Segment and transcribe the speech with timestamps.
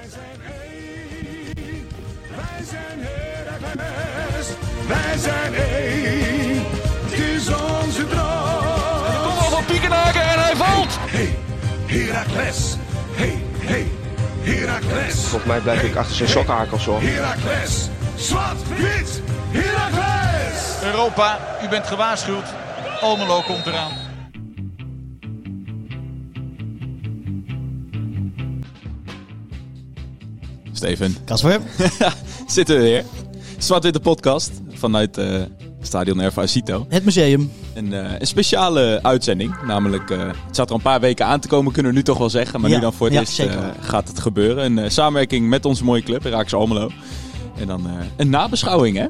[0.00, 0.40] Wij zijn
[1.56, 1.88] één,
[2.36, 4.46] wij zijn Heracles,
[4.88, 6.64] wij zijn één,
[7.04, 9.22] het is onze droom.
[9.22, 10.98] Kom op van Piekenhaken en hij valt.
[10.98, 11.38] Hey,
[11.86, 12.76] Heracles,
[13.12, 13.86] hey, hey,
[14.40, 15.14] Heracles.
[15.14, 17.00] Volgens mij blijf ik achter zijn sokkenhakels hoor.
[17.00, 20.82] Heracles, zwart, wit, Heracles.
[20.82, 22.46] Europa, u bent gewaarschuwd.
[23.00, 24.09] Almelo komt eraan.
[30.80, 31.60] Steven, Kasper?
[32.46, 33.04] zitten we weer.
[33.58, 35.42] Zwart-witte podcast vanuit eh
[35.82, 36.86] Stadion Erva Cito.
[36.88, 37.52] Het museum.
[37.74, 39.54] Een, eh, een speciale uitzending.
[39.66, 42.18] Namelijk, eh, het zat er een paar weken aan te komen, kunnen we nu toch
[42.18, 42.60] wel zeggen.
[42.60, 44.76] Maar Ja, nu dan voor het ja, eerst gaat het gebeuren.
[44.76, 46.90] Een samenwerking met onze mooie club, Raakse Almelo.
[47.58, 49.06] En dan een nabeschouwing, hè?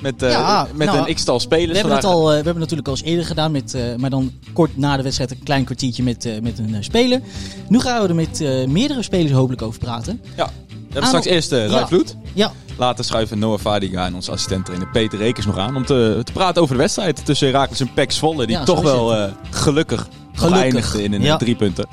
[0.00, 1.70] Met, Ja, met nou, een x-tal spelers.
[1.70, 4.32] We hebben, het al, we hebben het natuurlijk al eens eerder gedaan, met, maar dan
[4.52, 7.20] kort na de wedstrijd een klein kwartiertje met, met een speler.
[7.68, 10.20] Nu gaan we er met meerdere spelers hopelijk over praten.
[10.36, 10.50] Ja,
[10.90, 11.86] we hebben straks eerst uh, Ja.
[11.86, 12.16] Vloed.
[12.32, 15.76] Ja, Later schuiven Noah Vadiga en onze assistent trainer Peter Rekers nog aan.
[15.76, 18.46] Om te, te praten over de wedstrijd tussen Herakles en PEC Zwolle.
[18.46, 21.36] Die Ja, toch wel eh, gelukkig, Gelukkig, eindigde in een ja.
[21.36, 21.86] drie punten.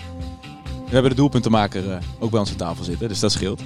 [0.85, 3.61] We hebben de doelpuntenmaker eh, ook bij ons aan tafel zitten, dus dat scheelt.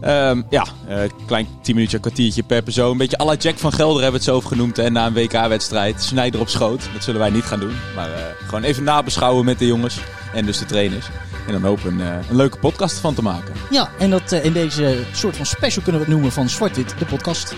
[0.00, 2.90] Ehm, ja, eh, klein 10 minuutje, kwartiertje per persoon.
[2.90, 4.78] Een beetje à la Jack van Gelder hebben we het zo over genoemd.
[4.78, 6.88] En na een WK-wedstrijd, snijder op schoot.
[6.92, 7.76] Dat zullen wij niet gaan doen.
[7.94, 8.10] Maar
[8.46, 9.98] gewoon even nabeschouwen met de jongens
[10.34, 11.06] en dus de trainers.
[11.48, 13.54] En dan hopen we een, eh, een leuke podcast van te maken.
[13.70, 16.98] ja en dat, eh, in deze soort van special kunnen we het noemen van Zwart-Wit,
[16.98, 17.54] de podcast.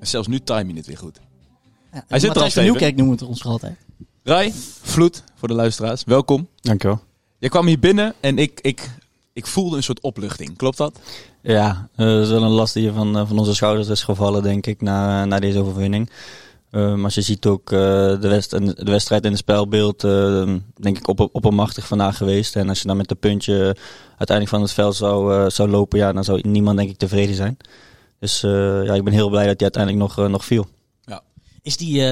[0.00, 1.20] En zelfs nu timing het weer goed.
[1.92, 2.62] Ja, Hij zit er al.
[2.62, 3.76] Nieuwkerk noemen we het ons altijd.
[4.22, 6.48] Rai, Vloed, voor de luisteraars, welkom.
[6.60, 7.00] Dankjewel.
[7.38, 8.90] Je kwam hier binnen en ik, ik,
[9.32, 10.56] ik voelde een soort opluchting.
[10.56, 10.98] Klopt dat?
[11.42, 14.42] Ja, eh, dat is wel een last die van, eh, van onze schouders is gevallen,
[14.42, 16.10] denk ik, na, na deze overwinning.
[16.70, 17.78] Maar als je ziet ook eh,
[18.20, 22.56] de, west, en de wedstrijd in het spelbeeld, eh, denk ik op, oppermachtig vandaag geweest.
[22.56, 23.76] En als je dan met de puntje
[24.08, 27.34] uiteindelijk van het veld zou, eh, zou lopen, ja, dan zou niemand denk ik tevreden
[27.34, 27.56] zijn.
[28.18, 30.66] Dus eh, ja, ik ben heel blij dat hij uiteindelijk nog, nog viel.
[31.62, 32.02] Is die,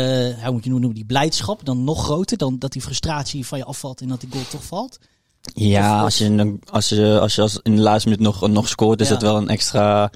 [0.44, 3.64] hoe moet je noemen, die blijdschap dan nog groter dan dat die frustratie van je
[3.64, 4.98] afvalt en dat die goal toch valt?
[5.54, 8.48] Ja, als je, in de- als je, als je als in de laatste minuut nog,
[8.48, 9.12] nog scoort, is Ja.
[9.14, 10.10] het wel een extra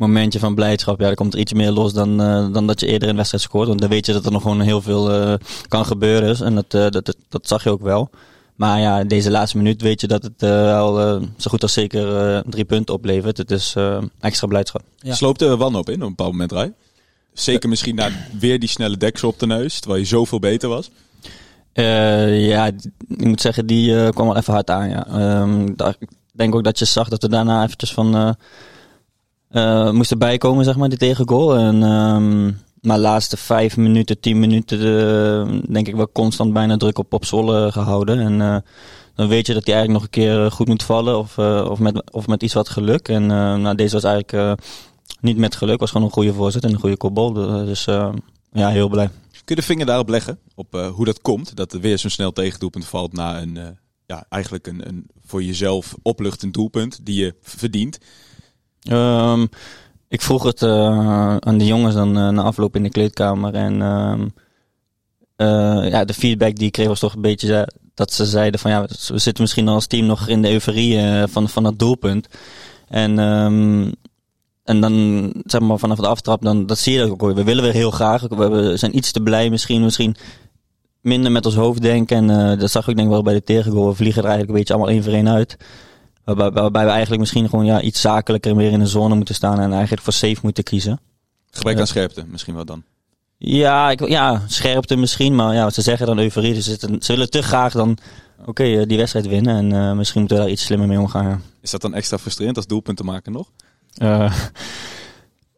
[0.00, 1.00] momentje van blijdschap.
[1.00, 3.16] Ja, dan komt er iets meer los dan, eh, dan dat je eerder in de
[3.16, 3.68] wedstrijd scoort.
[3.68, 5.34] Want dan weet je dat er nog gewoon heel veel eh,
[5.68, 6.44] kan gebeuren.
[6.46, 8.10] En dat, eh, dat, dat, dat zag je ook wel.
[8.54, 12.16] Maar ja, deze laatste minuut weet je dat het al eh, zo goed als zeker
[12.34, 13.36] eh, drie punten oplevert.
[13.36, 14.82] Het is eh, extra blijdschap.
[14.98, 15.14] Ja.
[15.14, 16.72] Sloopte er wanhoop in op een bepaald moment, Rai?
[17.32, 20.90] Zeker misschien na weer die snelle deksel op de neus, terwijl je zoveel beter was.
[21.72, 22.66] Eh, ja,
[23.08, 24.88] ik moet zeggen, die eh, kwam wel even hard aan.
[24.88, 25.06] Ja.
[25.06, 28.36] Ehm, daar- ik denk ook dat je zag dat we daarna eventjes van
[29.50, 31.56] eh, eh, moesten bijkomen, zeg maar, die tegengoal.
[31.56, 32.50] En, ehm
[32.80, 38.20] maar laatste vijf minuten, tien minuten, denk ik wel constant bijna druk op, op gehouden.
[38.20, 38.56] En eh,
[39.14, 41.78] dan weet je dat hij eigenlijk nog een keer eh, goed moet vallen of, of,
[41.78, 43.08] met, of met iets wat geluk.
[43.08, 44.60] En nou, deze was eigenlijk
[45.20, 47.32] niet met geluk, was gewoon een goede voorzet en een goede kopbal.
[47.32, 48.12] Dus eh,
[48.52, 49.08] ja, heel blij.
[49.30, 51.56] Kun je de vinger daarop leggen, op hoe dat komt?
[51.56, 53.58] Dat er weer zo'n snel tegendoelpunt valt na een,
[54.06, 57.98] ja, eigenlijk een, een voor jezelf opluchtend doelpunt die je verdient.
[58.82, 59.46] Ehm,
[60.08, 63.54] ik vroeg het eh, aan de jongens dan eh, na afloop in de kleedkamer.
[63.54, 64.28] En ehm,
[65.36, 68.70] eh, ja, de feedback die ik kreeg was toch een beetje dat ze zeiden van
[68.70, 72.28] ja, we zitten misschien als team nog in de euforie van, van dat doelpunt.
[72.88, 73.92] En, ehm,
[74.64, 77.20] en dan zeg maar vanaf de aftrap, dan, dat zie je ook.
[77.20, 78.22] We willen weer heel graag.
[78.22, 79.82] We zijn iets te blij misschien.
[79.82, 80.16] Misschien
[81.00, 82.30] minder met ons hoofd denken.
[82.30, 83.88] En dat zag ik denk ik wel bij de tegengoal.
[83.88, 85.56] We vliegen er eigenlijk een beetje allemaal één voor één uit.
[86.24, 89.60] Waarbij, waarbij we eigenlijk misschien gewoon ja, iets zakelijker meer in de zone moeten staan
[89.60, 91.00] en eigenlijk voor safe moeten kiezen.
[91.50, 92.82] Gebrek aan scherpte misschien wel dan.
[93.36, 96.54] Ja, ik, ja scherpte misschien, maar ja, ze zeggen dan euforie.
[96.54, 97.98] Dus ze, willen te graag dan
[98.44, 99.56] oké, eh, die wedstrijd winnen.
[99.56, 101.28] En eh, misschien moeten we daar iets slimmer mee omgaan.
[101.28, 101.40] ja.
[101.60, 103.50] Is dat dan extra frustrerend als doelpunt te maken nog?
[103.94, 104.32] Eh,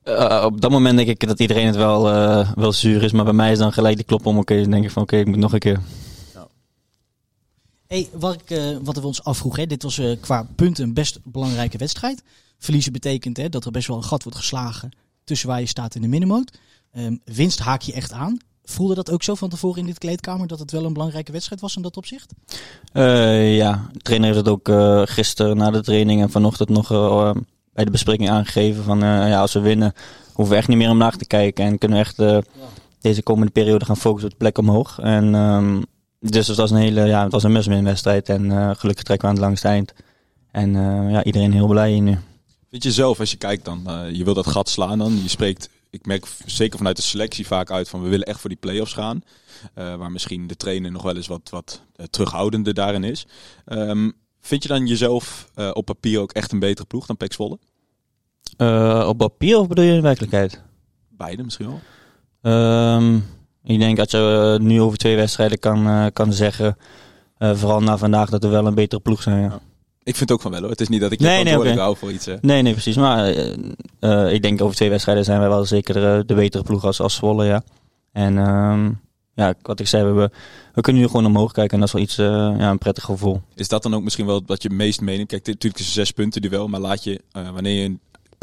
[0.03, 3.12] eh, op dat moment denk ik dat iedereen het wel, eh, wel zuur is.
[3.12, 4.39] Maar bij mij is dan gelijk die klop om.
[4.39, 5.81] Oké, dan denk ik van oké, ik moet nog een keer.
[7.93, 10.95] Hey, wat, ik, eh, wat we ons afvroegen, hè, dit was eh, qua punten een
[10.95, 12.23] best belangrijke wedstrijd.
[12.59, 14.91] Verliezen betekent hè, dat er best wel een gat wordt geslagen
[15.25, 16.59] tussen waar je staat in de middenmoot.
[16.93, 18.37] Ehm, winst haak je echt aan.
[18.65, 21.61] Voelde dat ook zo van tevoren in dit kleedkamer dat het wel een belangrijke wedstrijd
[21.61, 22.33] was in dat opzicht?
[22.93, 24.71] Eh, ja, de trainer heeft het ook
[25.09, 26.88] gisteren na de training en vanochtend nog
[27.73, 28.85] bij de bespreking aangegeven.
[28.85, 29.93] Van ja, als we winnen,
[30.33, 31.65] hoeven we echt niet meer omlaag te kijken.
[31.65, 32.45] En kunnen we echt
[33.00, 34.99] deze komende periode gaan focussen op de plek omhoog.
[34.99, 35.81] En ehm,
[36.31, 38.29] dus het was een hele, ja, het was een must-win wedstrijd.
[38.29, 39.93] En eh, gelukkig trekken we aan het langste eind.
[40.51, 42.19] En eh, ja, iedereen heel blij hier nu.
[42.71, 45.23] Vind je zelf, als je kijkt dan, eh, je wil dat gat slaan dan.
[45.23, 48.51] Je spreekt, ik merk zeker vanuit de selectie vaak uit van we willen echt voor
[48.51, 49.23] die play-offs gaan.
[49.75, 53.27] Eh, waar misschien de trainer nog wel eens wat, wat terughoudender daarin is.
[53.65, 54.11] Ehm,
[54.43, 57.59] Vind je dan jezelf eh, op papier ook echt een betere ploeg dan Pek Zwolle?
[58.57, 60.63] Eh, op papier of bedoel je in werkelijkheid?
[61.09, 61.81] Beide misschien wel.
[62.43, 63.19] Ehm,
[63.64, 66.76] ik denk dat je eh, nu over twee wedstrijden kan, eh, kan zeggen,
[67.38, 69.43] eh, vooral na vandaag, dat we wel een betere ploeg zijn.
[69.43, 69.61] Ja.
[70.03, 70.70] Ik vind ook van wel hoor.
[70.70, 72.26] Het is niet dat ik je Nee, hou voor iets.
[72.26, 72.37] hè.
[72.41, 72.97] Nee, nee, precies.
[72.97, 73.29] Maar
[74.32, 77.44] ik denk over twee wedstrijden zijn wij wel zeker de betere ploeg als, als Zwolle,
[77.44, 77.62] ja.
[78.12, 78.91] En ehm,
[79.35, 80.31] ja, wat ik zei, we,
[80.75, 82.17] we kunnen nu gewoon omhoog kijken en dat is wel iets,
[82.61, 83.41] ja, een prettig gevoel.
[83.55, 85.29] Is dat dan ook misschien wel wat je het meest meeneemt?
[85.29, 87.20] Kijk, dit- natuurlijk is het zes punten duel, maar laat je,
[87.53, 87.97] wanneer je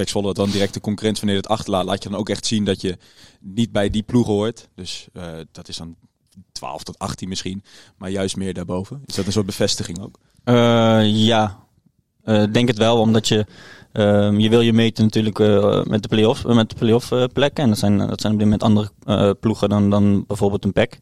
[0.06, 2.82] Pek dan direct de concurrent je het achterlaat, laat je dan ook echt zien dat
[2.82, 2.98] je
[3.40, 4.70] niet bij die ploeg hoort.
[4.76, 5.96] Dus eh, dat is dan
[6.52, 7.64] 12 tot 18 misschien,
[7.98, 9.02] maar juist meer daarboven.
[9.06, 10.20] Is dat een soort bevestiging ook?
[10.44, 11.68] Eh, ja,
[12.24, 13.46] Eh, denk het wel, omdat je,
[13.92, 15.38] ehm, je wil je meten natuurlijk
[15.88, 17.64] met de play-off, met de play-off plekken.
[17.64, 21.00] En dat zijn, dat zijn op dit moment andere ploegen dan, dan bijvoorbeeld een PEC.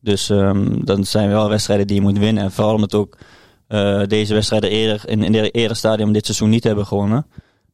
[0.00, 2.42] Dus ehm, dan zijn wel wedstrijden die je moet winnen.
[2.42, 3.18] En vooral omdat ook
[4.06, 7.26] deze wedstrijden eerder, in, in de eerder stadium dit seizoen niet hebben gewonnen.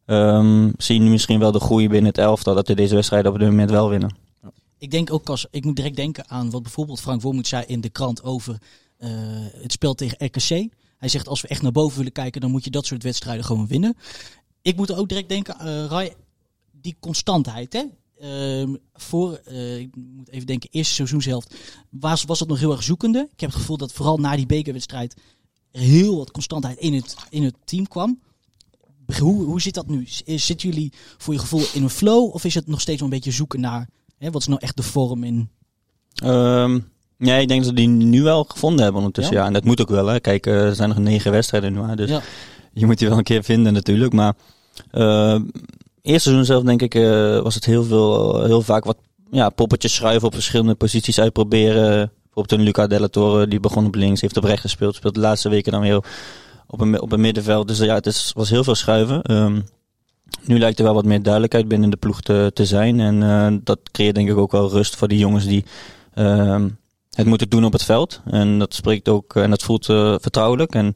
[0.08, 3.32] Ehm, zie je nu misschien wel de groei binnen het elftal dat we deze wedstrijden
[3.32, 4.16] op dit moment wel winnen.
[4.78, 7.81] Ik denk ook als ik moet direct denken aan wat bijvoorbeeld Frank Wormoed zei in
[7.81, 8.58] de krant over
[8.96, 9.10] eh,
[9.52, 10.69] het spel tegen RKC.
[10.99, 13.44] Hij zegt als we echt naar boven willen kijken, dan moet je dat soort wedstrijden
[13.44, 13.96] gewoon winnen.
[14.62, 16.12] Ik moet ook direct denken, Rai,
[16.70, 17.72] die constantheid.
[17.72, 17.84] Hè?
[18.20, 21.54] Ehm, voor, eh, ik moet even denken, eerste seizoenshelft
[21.90, 23.28] was, was het nog heel erg zoekende.
[23.32, 25.16] Ik heb het gevoel dat vooral na die bekerwedstrijd
[25.70, 28.20] er heel wat constantheid in het, in het team kwam.
[29.19, 30.06] Hoe, hoe zit dat nu?
[30.25, 33.14] Zitten jullie voor je gevoel in een flow of is het nog steeds wel een
[33.14, 33.88] beetje zoeken naar
[34.19, 35.49] hè, wat is nou echt de vorm in
[36.14, 36.78] Ehm
[37.19, 39.34] ja, ik denk dat we die nu wel gevonden hebben ondertussen.
[39.34, 39.40] Ja?
[39.40, 40.06] Ja, en dat moet ook wel.
[40.06, 40.20] Hè.
[40.20, 41.81] Kijk, eh, er zijn nog negen wedstrijden nu.
[41.81, 42.20] Hè, dus Ja.
[42.72, 44.12] je moet die wel een keer vinden natuurlijk.
[44.12, 44.34] Maar
[44.90, 45.38] eh
[46.02, 48.96] eerste seizoen zelf denk ik eh, was het heel, veel, heel vaak wat
[49.31, 52.11] ja, poppetjes schuiven op verschillende posities uitproberen.
[52.22, 54.94] Bijvoorbeeld een Luca Della Torre, die begon op links, heeft op rechts gespeeld.
[54.94, 56.04] Speelt de laatste weken dan weer
[56.68, 57.68] op een, op een middenveld.
[57.68, 59.22] Dus ja, het is, was heel veel schuiven.
[59.22, 59.60] Ehm,
[60.42, 63.00] nu lijkt er wel wat meer duidelijkheid binnen de ploeg te, te zijn.
[63.00, 65.64] En eh, dat creëert denk ik ook wel rust voor die jongens die
[66.14, 66.68] ehm,
[67.10, 68.20] het moeten doen op het veld.
[68.24, 70.74] En dat spreekt ook en dat voelt eh, vertrouwelijk.
[70.74, 70.94] En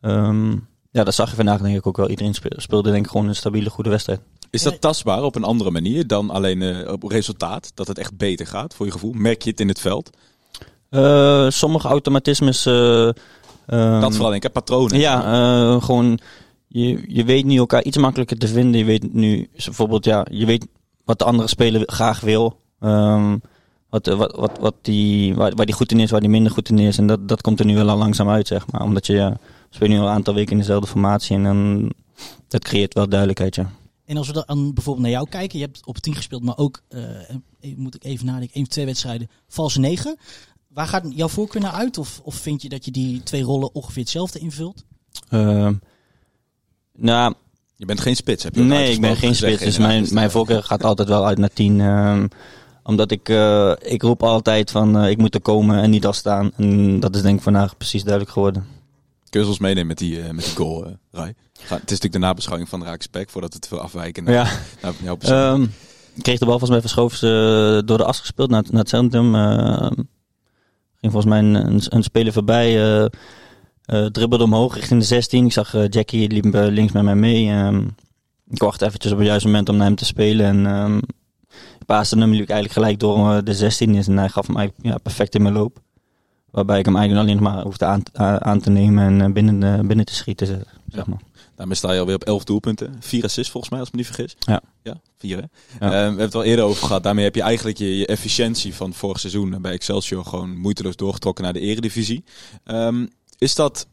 [0.00, 0.50] ehm,
[0.90, 2.10] ja, dat zag je vandaag denk ik ook wel.
[2.10, 4.20] Iedereen spe- speelde denk ik gewoon een stabiele, goede wedstrijd.
[4.50, 7.72] Is dat tastbaar op een andere manier dan alleen eh, op resultaat?
[7.74, 9.12] Dat het echt beter gaat voor je gevoel?
[9.12, 10.10] Merk je het in het veld?
[11.52, 12.66] Sommige automatismes.
[13.70, 14.98] Eh, ehm, dat vooral ik, hè, patronen.
[14.98, 16.18] Ja, eh, gewoon.
[16.66, 18.78] Je, je weet nu elkaar iets makkelijker te vinden.
[18.80, 20.66] Je weet nu bijvoorbeeld, ja, je weet
[21.04, 22.60] wat de andere speler graag wil.
[22.80, 23.36] Ehm,
[23.88, 26.52] wat, eh, wat, wat, wat die, waar, waar die goed in is, waar die minder
[26.52, 26.98] goed in is.
[26.98, 28.82] En dat, dat komt er nu wel al langzaam uit, zeg maar.
[28.82, 29.36] Omdat je ja,
[29.70, 31.36] speelt nu al een aantal weken in dezelfde formatie.
[31.36, 31.92] En dan,
[32.48, 33.70] dat creëert wel duidelijkheid, ja.
[34.04, 36.82] En als we dan bijvoorbeeld naar jou kijken, je hebt op 10 gespeeld, maar ook,
[36.88, 37.00] eh,
[37.76, 40.16] moet ik even nadenken, één of twee wedstrijden, valse negen.
[40.74, 41.98] Waar gaat jouw voorkeur naar uit?
[41.98, 44.84] Of, of vind je dat je die twee rollen ongeveer hetzelfde invult?
[45.28, 45.74] Ehm,
[46.96, 47.34] nou,
[47.76, 49.62] Je bent geen spits, heb je Nee, ik ben geen spits.
[49.62, 51.80] Dus mijn, mijn voorkeur gaat altijd wel uit naar 10.
[51.80, 52.26] ehm,
[52.82, 56.50] omdat ik, eh, ik roep altijd van eh, ik moet er komen en niet afstaan.
[56.56, 58.66] En dat is denk ik vandaag precies duidelijk geworden.
[59.30, 61.32] Kun je ons meenemen met die, eh, met die goal, Rai?
[61.52, 64.50] Ga- Het is natuurlijk de nabeschouwing van Raak Spek, voordat het veel afwijken naar, Ja,
[64.82, 65.36] naar jouw persoon.
[65.60, 65.62] ehm,
[66.14, 68.88] ik kreeg de bal volgens mij verschoven door de as gespeeld naar, het- naar het
[68.88, 69.34] centrum.
[71.00, 73.00] Ging volgens mij een, een, speler voorbij.
[73.02, 73.06] eh
[73.90, 75.44] eh, dribbelde omhoog richting de 16.
[75.44, 77.48] Ik zag eh, Jackie liep links met mij mee.
[77.48, 77.86] ehm,
[78.48, 80.46] ik wachtte eventjes op het juiste moment om naar hem te spelen.
[80.46, 80.98] En ehm
[81.86, 84.08] paaste hem ik eigenlijk gelijk door de 16 is.
[84.08, 85.78] En hij gaf hem eigenlijk perfect in mijn loop.
[86.50, 88.02] Waarbij ik hem eigenlijk alleen maar hoefde aan,
[88.42, 90.64] aan te nemen en binnen, binnen te schieten.
[90.88, 91.20] Zeg maar.
[91.60, 92.96] Daarmee sta je alweer op 11 doelpunten.
[93.00, 94.36] Vier assists volgens mij, als ik me niet vergis.
[94.38, 94.62] Ja.
[94.82, 95.42] Ja, vier hè?
[95.42, 95.50] Ja.
[95.80, 97.02] Eh, we hebben het al eerder over gehad.
[97.02, 101.44] Daarmee heb je eigenlijk je, je efficiëntie van vorig seizoen bij Excelsior gewoon moeiteloos doorgetrokken
[101.44, 102.24] naar de eredivisie.
[102.64, 103.06] Ehm,
[103.38, 103.86] is dat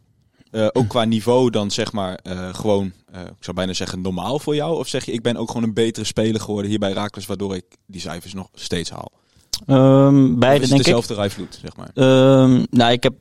[0.51, 4.39] eh, ook qua niveau dan zeg maar eh, gewoon, eh, ik zou bijna zeggen normaal
[4.39, 4.77] voor jou?
[4.77, 7.55] Of zeg je, ik ben ook gewoon een betere speler geworden hier bij Raakles, waardoor
[7.55, 9.11] ik die cijfers nog steeds haal?
[9.65, 10.85] Ehm, Of beide denk ik.
[10.85, 11.89] dezelfde rijvloed, zeg maar?
[11.93, 13.13] Ehm, nou, ik heb,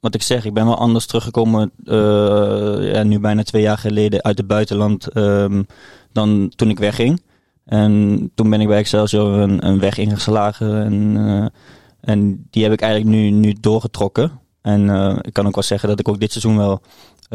[0.00, 4.22] wat ik zeg, ik ben wel anders teruggekomen, eh, ja, nu bijna twee jaar geleden
[4.22, 5.62] uit het buitenland, ehm,
[6.12, 7.22] dan toen ik wegging.
[7.64, 11.46] En toen ben ik bij Excelsior een, een weg ingeslagen en, eh,
[12.00, 14.40] en die heb ik eigenlijk nu, nu doorgetrokken.
[14.62, 16.80] En eh, ik kan ook wel zeggen dat ik ook dit seizoen wel,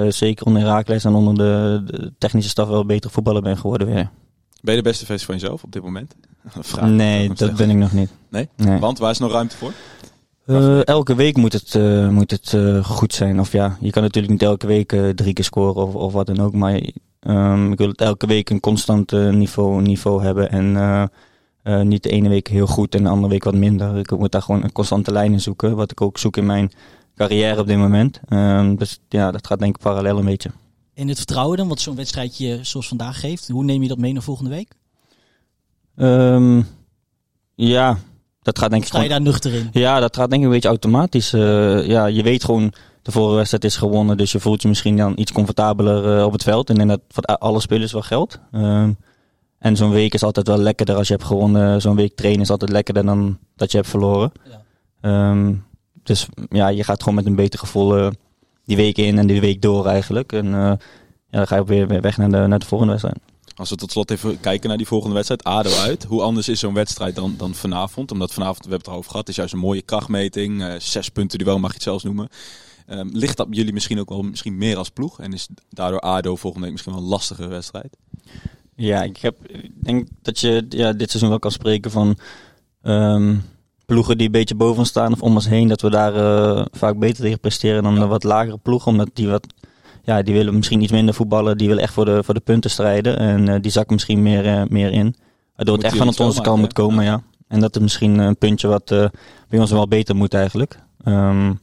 [0.08, 4.10] zeker onder Herakles en onder de, de technische staf, wel beter voetballer ben geworden weer.
[4.62, 6.16] Ben je de beste versie van jezelf op dit moment?
[6.60, 6.90] Vraag.
[6.90, 8.10] nee, dat ben ik nog niet.
[8.30, 8.50] Nee?
[8.56, 8.80] Nee.
[8.80, 9.72] Want waar is nog ruimte voor?
[10.46, 13.40] Eh, elke week moet het, eh, moet het eh, goed zijn.
[13.40, 16.40] Of ja, je kan natuurlijk niet elke week drie keer scoren of, of wat dan
[16.40, 16.54] ook.
[16.54, 16.82] Maar
[17.20, 20.52] ehm, ik wil het elke week een constant niveau, niveau hebben.
[20.52, 21.10] En
[21.88, 23.98] niet de ene week heel goed en de andere week wat minder.
[23.98, 25.76] Ik moet daar gewoon een constante lijn in zoeken.
[25.76, 26.72] Wat ik ook zoek in mijn,
[27.16, 28.20] carrière op dit moment.
[28.30, 30.52] Ehm, dus ja, dat gaat denk ik parallel een beetje.
[30.94, 33.48] En het vertrouwen dan, wat zo'n wedstrijdje zoals vandaag geeft.
[33.48, 34.76] Hoe neem je dat mee naar volgende week?
[35.96, 36.62] Ehm,
[37.56, 37.98] ja,
[38.44, 39.24] dat gaat denk ik Sta je gewoon...
[39.24, 39.70] daar nuchter in?
[39.72, 41.34] Ja, dat gaat denk ik een beetje automatisch.
[41.34, 44.98] Eh, ja, je weet gewoon, de vorige wedstrijd is gewonnen, dus je voelt je misschien
[44.98, 46.70] dan iets comfortabeler eh, op het veld.
[46.70, 48.40] En ik denk dat voor alle spelers wel geldt.
[48.52, 48.92] Ehm,
[49.60, 51.82] en zo'n week is altijd wel lekkerder als je hebt gewonnen.
[51.82, 54.32] Zo'n week trainen is altijd lekkerder dan dat je hebt verloren.
[54.44, 54.62] Ja.
[55.02, 55.54] Ehm,
[56.04, 58.08] dus ja, je gaat gewoon met een beter gevoel eh,
[58.66, 60.32] die week in en die week door eigenlijk.
[60.32, 60.78] En ja,
[61.30, 63.33] dan ga je weer weg naar de, naar de volgende wedstrijd.
[63.56, 66.04] Als we tot slot even kijken naar die volgende wedstrijd, ADO uit.
[66.04, 68.12] Hoe anders is zo'n wedstrijd dan, dan vanavond?
[68.12, 70.64] Omdat vanavond, we hebben het erover gehad, is juist een mooie krachtmeting.
[70.64, 72.30] eh, zes punten duel mag je het zelfs noemen.
[72.88, 75.20] Ehm, ligt dat jullie misschien ook wel misschien meer als ploeg?
[75.20, 77.98] En is daardoor ADO volgende week misschien wel een lastige wedstrijd?
[78.76, 79.38] Ja, ik heb,
[79.74, 82.18] denk dat je ja, dit seizoen wel kan spreken van
[82.82, 83.36] ehm,
[83.86, 85.68] ploegen die een beetje boven staan of om ons heen.
[85.68, 88.92] Dat we daar eh, vaak beter tegen presteren dan de wat lagere ploegen.
[88.92, 89.48] Omdat die wat,
[90.04, 91.58] ja, die willen misschien iets minder voetballen.
[91.58, 93.18] Die willen echt voor de, voor de punten strijden.
[93.18, 95.16] En eh, die zakken misschien meer, eh, meer in.
[95.56, 97.22] Waardoor het echt van het onze kant moet komen, ja.
[97.48, 99.06] En dat is misschien een puntje wat eh,
[99.50, 100.80] bij ons wel beter moet eigenlijk.
[101.04, 101.54] Ehm,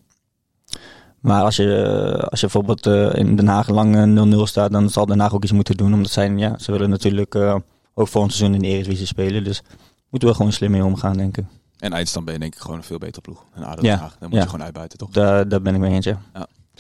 [1.21, 5.07] maar als je, als je bijvoorbeeld in Den Haag lang eh, 0-0 staat, dan zal
[5.07, 5.95] Den Haag ook iets moeten doen.
[5.95, 7.57] Omdat zij, ja, ze willen natuurlijk eh,
[7.95, 9.45] ook volgend seizoen in de Eredivisie spelen.
[9.45, 9.63] Dus
[10.11, 11.45] moeten we gewoon slim mee omgaan, denk ik.
[11.79, 13.45] En eindstand ben je denk ik gewoon een veel beter ploeg.
[13.55, 14.45] En ADO Ja, Den Haag, dan moet ja.
[14.45, 15.11] je gewoon uitbuiten, toch?
[15.11, 16.21] Daar, daar ben ik mee eens, ja.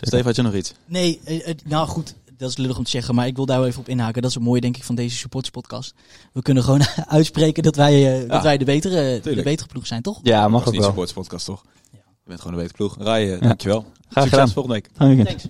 [0.00, 0.72] Steve, had je nog iets?
[0.86, 3.58] Nee, eh, eh, nou goed, dat is lullig om te zeggen, maar ik wil daar
[3.58, 4.22] wel even op inhaken.
[4.22, 5.94] Dat is het mooie, denk ik, van deze supporters-podcast.
[6.32, 9.86] We kunnen gewoon uitspreken dat wij, eh, dat Ja, wij de, betere, de betere ploeg
[9.86, 10.20] zijn, toch?
[10.22, 10.88] Ja, mag Dat is ook niet wel.
[10.90, 11.62] Supports podcast, toch?
[11.92, 11.98] Je
[12.36, 13.06] bent gewoon een betere ploeg.
[13.06, 13.80] Rai, eh, dankjewel.
[13.80, 14.48] Graag Succes gedaan.
[14.48, 15.26] volgende week.
[15.26, 15.44] Thanks.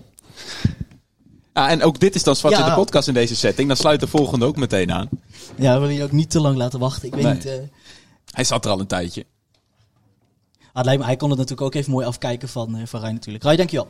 [1.53, 2.69] Ah, en ook dit is dan Zwarte Ja.
[2.69, 3.67] de podcast in deze setting.
[3.67, 5.09] Dan sluit de volgende ook meteen aan.
[5.57, 7.07] Ja, we willen je ook niet te lang laten wachten.
[7.07, 7.33] Ik weet Nee.
[7.33, 7.69] niet...
[8.31, 9.25] Hij zat er al een tijdje.
[10.59, 12.99] ah, het lijkt me, hij kon het natuurlijk ook even mooi afkijken van, eh van
[12.99, 13.43] Rijn natuurlijk.
[13.43, 13.87] Rai, dankjewel.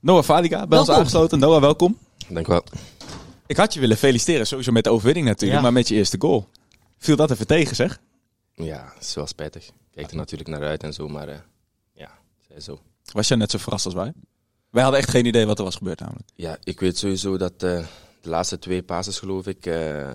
[0.00, 0.94] Noah Fadiga, bij ons Welkom.
[1.04, 1.38] aangesloten.
[1.38, 1.98] Noah, welkom.
[2.28, 2.64] Dank wel.
[3.46, 5.62] Ik had je willen feliciteren, sowieso met de overwinning natuurlijk, Ja.
[5.64, 6.48] maar met je eerste goal.
[6.98, 8.00] Viel dat even tegen, zeg?
[8.54, 9.66] Ja, het is wel spijtig.
[9.66, 11.38] Ik kijk er natuurlijk naar uit en zo, maar eh,
[11.92, 12.10] ja,
[12.48, 12.80] zij zo.
[13.12, 14.12] Was jij net zo verrast als wij?
[14.70, 16.28] Wij hadden echt geen idee wat er was gebeurd namelijk.
[16.34, 17.58] Ja, ik weet sowieso dat eh,
[18.20, 20.08] de laatste twee passes, geloof ik, eh,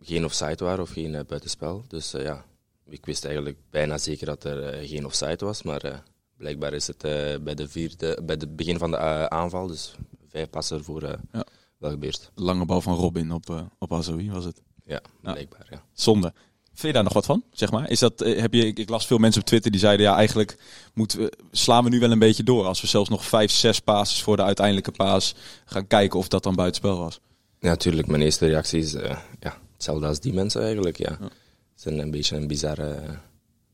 [0.00, 1.84] geen offside waren of geen buitenspel.
[1.88, 2.44] Dus eh, ja,
[2.88, 5.98] ik wist eigenlijk bijna zeker dat er geen offside was, maar eh,
[6.36, 9.94] blijkbaar is het eh, bij, de vierde, bij het begin van de eh, aanval, dus
[10.28, 11.46] vijf passen ervoor, eh, Ja.
[11.78, 12.30] wel gebeurd.
[12.34, 14.62] Lange bal van Robin op, op Azoui was het.
[14.84, 15.82] Ja, blijkbaar, ja.
[15.92, 16.32] Zonde.
[16.64, 17.90] Vind je daar nog wat van, zeg maar?
[17.90, 20.56] Is dat, heb je, ik, ik las veel mensen op Twitter die zeiden, ja, eigenlijk
[20.94, 22.64] moeten we, slaan we nu wel een beetje door.
[22.64, 26.42] Als we zelfs nog vijf, zes passes voor de uiteindelijke paas gaan kijken of dat
[26.42, 27.20] dan buitenspel was.
[27.60, 28.06] Ja, natuurlijk.
[28.08, 28.92] Mijn eerste reactie is
[29.40, 30.98] ja, hetzelfde als die mensen eigenlijk.
[30.98, 31.10] Ja.
[31.20, 31.30] Het
[31.76, 33.18] is een, een beetje een bizarre,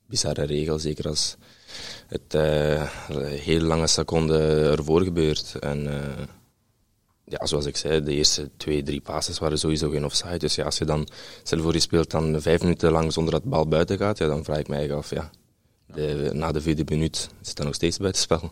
[0.06, 1.36] bizarre regel, zeker als
[2.06, 2.82] het eh,
[3.24, 5.54] heel lange seconden ervoor gebeurt.
[5.60, 6.24] En eh,
[7.24, 10.38] ja, zoals ik zei, de eerste twee, drie passes waren sowieso geen offside.
[10.38, 11.08] Dus ja, als je dan,
[11.42, 14.26] stel voor je speelt dan vijf minuten lang zonder dat de bal buiten gaat, ja,
[14.26, 15.30] dan vraag ik me eigenlijk af, ja,
[15.94, 18.50] de, na de vierde minuut zit dat nog steeds buitenspel.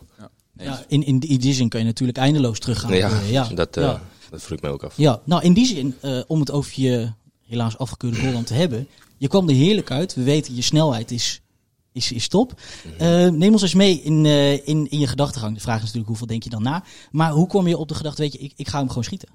[0.53, 2.93] Ja, in, in die in die zin kan je natuurlijk eindeloos teruggaan.
[2.93, 3.47] Ja, Eh, ja.
[3.53, 4.01] Dat, eh, ja.
[4.29, 4.97] dat vroeg ik mij ook af.
[4.97, 5.95] Ja, nou in die zin,
[6.27, 7.11] om het over je
[7.47, 8.87] helaas afgekeurde goal dan te hebben.
[9.17, 10.15] Je kwam er heerlijk uit.
[10.15, 11.41] We weten, je snelheid is,
[11.91, 12.53] is, is top.
[12.97, 15.55] Eh, neem ons eens mee in, eh, in, in je gedachtegang.
[15.55, 16.83] De vraag is natuurlijk, hoeveel denk je dan na?
[17.11, 19.29] Maar hoe kom je op de gedachte, weet je, ik, ik ga hem gewoon schieten?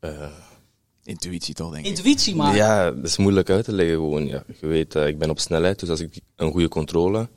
[0.00, 0.30] Eh,
[1.04, 1.96] Intuïtie toch, denk ik.
[1.96, 2.54] Intuïtie maar.
[2.54, 4.26] Ja, dat is moeilijk uit te leggen gewoon.
[4.26, 4.44] Ja.
[4.60, 7.28] Je weet, ik ben op snelheid, dus als ik een goede controle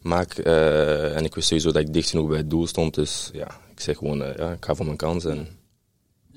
[0.00, 3.30] maak eh, en ik wist sowieso dat ik dicht genoeg bij het doel stond, dus
[3.32, 5.24] ja, ik zeg gewoon, ja, ik ga voor mijn kans.
[5.24, 5.48] En...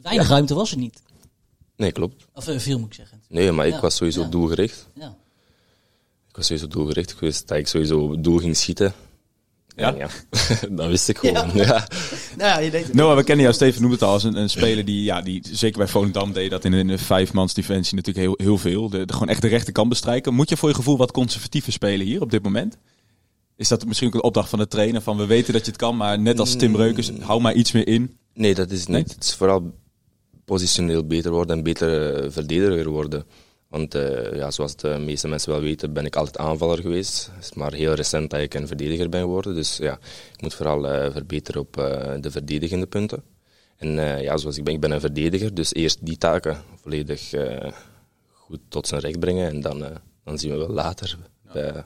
[0.01, 1.01] Weinig ruimte was er niet.
[1.75, 2.25] Nee, klopt.
[2.33, 3.21] Of veel moet ik zeggen.
[3.27, 4.27] Nee, maar ik Ja, was sowieso ja.
[4.27, 4.87] doelgericht.
[4.93, 5.15] Ja.
[6.35, 7.11] Ik was sowieso doelgericht.
[7.11, 8.93] Ik wist dat ik sowieso op doel ging schieten.
[9.75, 9.95] Ja?
[9.97, 10.07] Ja,
[10.69, 11.51] dat wist ik gewoon.
[11.53, 11.87] Ja.
[12.37, 12.93] Nou ja, je deed het.
[12.93, 15.41] Noah, we kennen jou, Steven noemde het al, als een, een speler die, ja, die
[15.51, 18.89] zeker bij Volendam deed dat in een, in een vijfmans defensie natuurlijk heel, heel veel.
[18.89, 20.33] De, de- gewoon echt de rechterkant bestrijken.
[20.33, 22.77] Moet je voor je gevoel wat conservatiever spelen hier op dit moment?
[23.57, 25.01] Is dat misschien ook een opdracht van de trainer?
[25.01, 27.71] Van we weten dat je het kan, maar net als Tim Breukers, hou maar iets
[27.71, 28.17] meer in.
[28.33, 28.87] Nee, dat is niet.
[28.87, 29.03] Nee?
[29.03, 29.73] Het is vooral
[30.45, 33.25] positioneel beter worden en beter eh, verdediger worden.
[33.75, 37.29] Want eh, ja, zoals de meeste mensen wel weten, ben ik altijd aanvaller geweest.
[37.35, 39.55] Het is maar heel recent dat ik een verdediger ben geworden.
[39.55, 39.93] Dus ja,
[40.33, 43.23] ik moet vooral eh, verbeteren op eh, de verdedigende punten.
[43.77, 47.33] En eh, ja, zoals ik ben, ik ben een verdediger, dus eerst die taken volledig
[47.33, 47.71] eh,
[48.31, 49.47] goed tot zijn recht brengen.
[49.49, 51.17] En dan, eh, dan zien we wel later.
[51.53, 51.77] eh,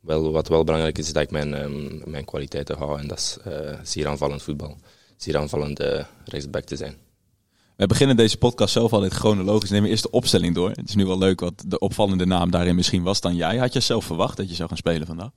[0.00, 2.98] wel, wat wel belangrijk is, is dat ik mijn, ehm, mijn kwaliteiten hou.
[2.98, 4.76] En dat is eh, zeer aanvallend voetbal.
[5.16, 6.96] Zeer aanvallend eh, rechtsback te zijn.
[7.76, 9.70] We beginnen deze podcast zelf altijd chronologisch.
[9.70, 10.68] Nemen we eerst de opstelling door.
[10.70, 13.56] Het is nu wel leuk wat de opvallende naam daarin misschien was dan jij.
[13.56, 15.30] Had je zelf verwacht dat je zou gaan spelen vandaag?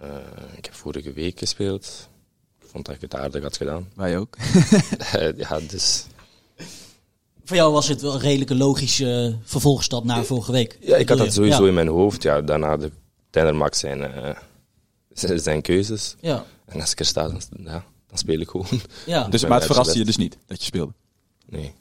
[0.00, 0.08] Eh,
[0.56, 2.08] ik heb vorige week gespeeld.
[2.60, 3.88] Ik vond dat ik het aardig had gedaan.
[3.94, 4.36] Wij ook.
[5.36, 6.06] ja, dus
[7.44, 10.78] Voor jou was het wel een redelijke logische vervolgstap naar vorige week.
[10.80, 11.68] Ja, ik had dat sowieso Ja.
[11.68, 12.22] in mijn hoofd.
[12.22, 12.90] Ja, daarna de
[13.30, 14.36] trainer maakt zijn, eh,
[15.36, 16.16] zijn keuzes.
[16.20, 18.66] Ja, En als ik er sta, dan, ja, dan speel ik gewoon.
[19.06, 19.28] ja.
[19.28, 20.92] Dus, maar het verraste je dus niet dat je speelde.
[21.46, 21.74] Nee,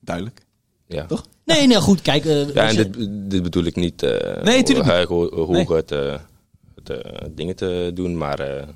[0.00, 0.40] Duidelijk.
[0.86, 1.06] ja.
[1.06, 1.24] Toch?
[1.44, 2.02] Nee, nee, goed.
[2.02, 4.94] Kijk, eh, Ja, en je- dit, dit bedoel ik niet eh Nee, tuurlijk niet.
[4.94, 5.70] huig ho- hoog Nee.
[5.72, 6.14] uit eh,
[6.74, 8.68] het, eh, dingen te doen, maar eh,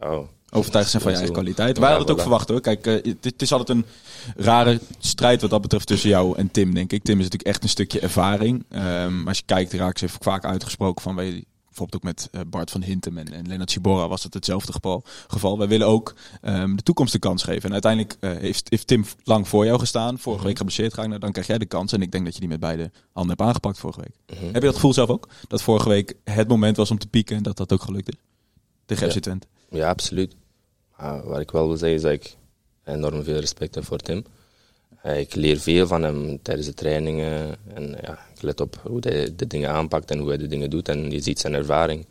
[0.00, 0.20] ja,
[0.52, 1.78] Overtuigd zijn van je eigen kwaliteit.
[1.78, 2.60] Wij hadden het ook verwacht hoor.
[2.60, 3.84] Kijk, eh, het, het is altijd een
[4.36, 7.02] rare strijd wat dat betreft tussen jou en Tim, denk ik.
[7.02, 8.64] Tim is natuurlijk echt een stukje ervaring.
[8.68, 11.14] Ehm, maar als je kijkt, Raaks heeft vaak uitgesproken van...
[11.14, 11.44] Wij,
[11.88, 15.02] bijvoorbeeld ook met eh, Bart van Hintem en, en Lennart Sibora was het hetzelfde geval.
[15.28, 15.58] geval.
[15.58, 17.62] Wij willen ook ehm, de toekomst de kans geven.
[17.62, 20.18] En uiteindelijk eh, heeft, heeft Tim lang voor jou gestaan.
[20.18, 21.08] Vorige week geblesseerd geraakt.
[21.08, 21.92] Nou, dan krijg jij de kans.
[21.92, 24.38] En ik denk dat je die met beide handen hebt aangepakt vorige week.
[24.38, 24.44] Mhm.
[24.44, 25.28] Heb je dat gevoel zelf ook?
[25.48, 28.18] Dat vorige week het moment was om te pieken en dat dat ook gelukt is?
[28.86, 29.12] Tegen Ja.
[29.12, 29.46] FC Twente.
[29.70, 30.36] ja, absoluut.
[30.98, 32.36] Maar wat ik wel wil zeggen is dat ik
[32.84, 34.24] enorm veel respect heb voor Tim.
[35.04, 37.56] Ik leer veel van hem tijdens de trainingen.
[37.74, 40.70] En ja, ik let op hoe hij de dingen aanpakt en hoe hij de dingen
[40.70, 40.88] doet.
[40.88, 42.06] En je ziet zijn ervaring.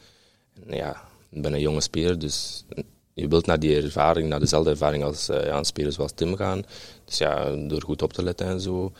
[0.67, 2.65] En ja, ik ben een jonge speler, dus
[3.13, 6.63] je wilt naar die ervaring, naar dezelfde ervaring als eh, ja, zoals Tim gaan.
[7.05, 8.91] Dus ja, door goed op te letten en zo.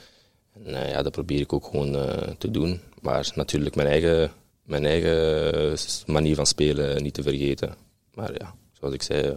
[0.53, 2.81] En eh, ja, dat probeer ik ook gewoon eh, te doen.
[3.01, 4.31] Maar natuurlijk mijn eigen,
[4.63, 7.75] mijn eigen manier van spelen niet te vergeten.
[8.13, 9.36] Maar ja, zoals ik zei,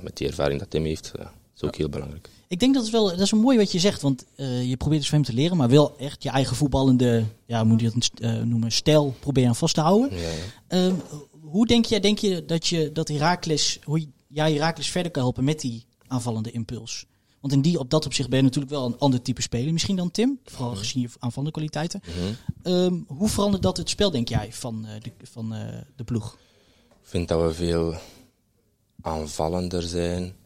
[0.00, 1.12] met die ervaring dat Tim heeft,
[1.54, 2.30] is ook heel belangrijk.
[2.52, 4.76] Ik denk dat is wel, dat is een mooi wat je zegt, want eh, je
[4.76, 7.90] probeert dus van hem te leren, maar wel echt je eigen voetballende, ja, moet je
[7.90, 10.18] dat eh, noemen, stijl proberen vast te houden.
[10.18, 10.30] Ja.
[10.68, 10.94] Ehm,
[11.40, 15.44] hoe denk jij, denk je dat je dat Herakles, hoe jij Herakles verder kan helpen
[15.44, 17.06] met die aanvallende impuls?
[17.40, 19.96] Want in die, op dat opzicht ben je natuurlijk wel een ander type speler, misschien
[19.96, 22.00] dan Tim, vooral gezien je aanvallende kwaliteiten.
[22.04, 22.32] Mhm.
[22.62, 25.48] Ehm, hoe verandert dat het spel, denk jij, van, eh, de, van
[25.96, 26.38] de ploeg?
[26.88, 27.94] Ik vind dat we veel
[29.00, 30.40] aanvallender zijn.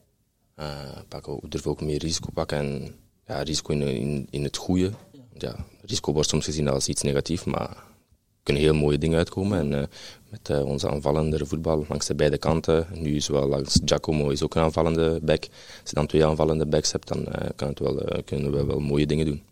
[0.57, 0.67] Eh
[1.09, 2.59] pakken durven ook meer risico pakken.
[2.59, 2.95] En
[3.27, 4.93] ja, risico in, in, in het goede.
[5.39, 9.59] Ja, risico wordt soms gezien als iets negatiefs, maar er kunnen heel mooie dingen uitkomen.
[9.59, 9.87] En eh,
[10.29, 14.55] met eh, onze aanvallende voetbal langs de beide kanten, nu zowel langs Giacomo is ook
[14.55, 15.43] een aanvallende back.
[15.81, 19.07] Als je dan twee aanvallende backs hebt, dan kan het wel, kunnen we wel mooie
[19.07, 19.43] dingen doen.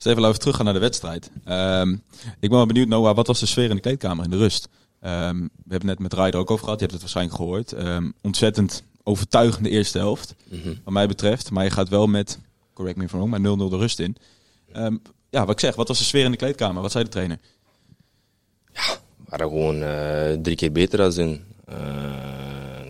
[0.00, 1.30] Steven, laten we teruggaan naar de wedstrijd.
[1.44, 1.92] Ehm,
[2.40, 4.68] ik ben wel benieuwd, Noah, wat was de sfeer in de kleedkamer in de rust?
[5.00, 7.72] Ehm, we hebben het net met Ryder ook over gehad, je hebt het waarschijnlijk gehoord.
[7.72, 10.74] Ehm, ontzettend overtuigende eerste helft, Mhm.
[10.84, 11.50] wat mij betreft.
[11.50, 12.38] Maar je gaat wel met,
[12.72, 14.16] correct me if I'm wrong, maar 0-0 de rust in.
[14.72, 14.96] Ehm,
[15.30, 16.82] ja, wat ik zeg, wat was de sfeer in de kleedkamer?
[16.82, 17.38] Wat zei de trainer?
[18.72, 21.42] We waren gewoon eh, drie keer beter dan in.
[21.64, 21.76] Eh,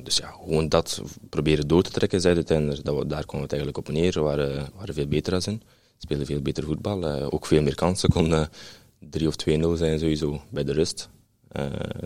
[0.04, 2.82] dus ja, gewoon dat proberen door te trekken, zei de trainer.
[2.82, 4.12] Dat we, daar kwam het eigenlijk op neer.
[4.12, 5.62] We waren, waren veel beter dan in.
[5.98, 7.06] Speelden veel beter voetbal.
[7.08, 8.08] eh, ook veel meer kansen.
[8.08, 8.48] Konden
[8.98, 11.08] 3 of 2-0 zijn sowieso bij de rust.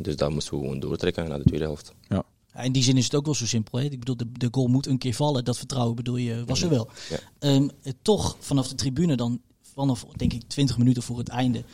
[0.00, 1.92] Dus dat moesten we gewoon doortrekken naar de tweede helft.
[2.09, 2.22] Ja,
[2.62, 3.79] in die zin is het ook wel zo simpel.
[3.79, 3.85] Hè?
[3.85, 5.45] Ik bedoel, de, de goal moet een keer vallen.
[5.45, 6.88] Dat vertrouwen bedoel je, was er wel.
[7.11, 7.19] Ja.
[7.38, 9.40] Ehm, eh, toch vanaf de tribune dan,
[9.75, 11.64] vanaf denk ik 20 minuten voor het einde,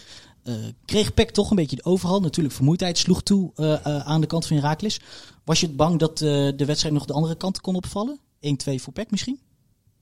[0.42, 2.22] eh, kreeg Peck toch een beetje de overhand.
[2.22, 5.00] Natuurlijk, vermoeidheid sloeg toe eh, eh, aan de kant van Herakles.
[5.44, 8.18] Was je bang dat de wedstrijd nog de andere kant kon opvallen?
[8.40, 9.38] 1-2 voor Peck misschien?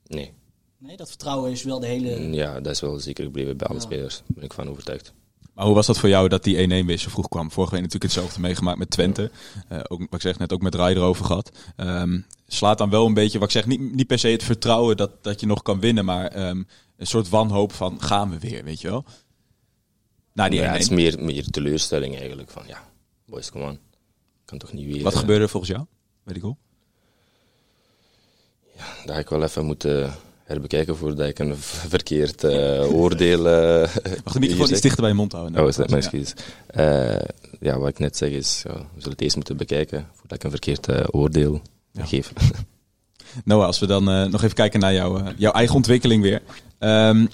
[0.07, 0.33] Nee,
[0.81, 2.33] Nee, dat vertrouwen is wel de hele...
[2.33, 3.85] ja, dat is wel zeker gebleven bij alle Ja.
[3.85, 4.17] spelers.
[4.17, 5.13] Daar ben ik van overtuigd.
[5.59, 7.51] Maar hoe was dat voor jou dat die 1-1 weer zo vroeg kwam?
[7.51, 9.31] Vorige week natuurlijk hetzelfde meegemaakt met Twente.
[9.69, 11.51] Eh, ook, wat ik zeg net, ook met Ryder over gehad.
[11.77, 14.97] Ehm, slaat dan wel een beetje, wat ik zeg, niet, niet per se het vertrouwen
[14.97, 16.63] dat, dat je nog kan winnen, maar ehm,
[16.97, 19.05] een soort wanhoop van gaan we weer, weet je wel?
[20.33, 20.63] Na die 1-1.
[20.63, 22.51] Ja, het is meer, meer teleurstelling eigenlijk.
[22.51, 22.89] Van ja,
[23.27, 23.79] boys, come on.
[24.45, 25.03] Kan toch niet weer...
[25.03, 25.87] Wat eh, gebeurde er volgens jou?
[26.23, 26.59] Weet ik wel.
[28.77, 30.15] Dat ga ik wel even moeten
[30.49, 33.49] herbekijken voordat ik een verkeerd eh, oordeel.
[33.49, 35.63] eh Mag de microfoon iets dichter bij je mond houden?
[35.63, 36.09] Oh, is dat mijn Ja.
[36.11, 36.45] excuus.
[36.67, 37.21] Eh,
[37.61, 40.45] ja, wat ik net zeg is, ja, we zullen het eerst moeten bekijken voordat ik
[40.45, 42.05] een verkeerd oordeel Ja.
[42.05, 42.33] geef.
[43.45, 46.43] Noah, als we dan nog even kijken naar jouw, jouw eigen ontwikkeling weer.
[46.79, 47.27] Ehm,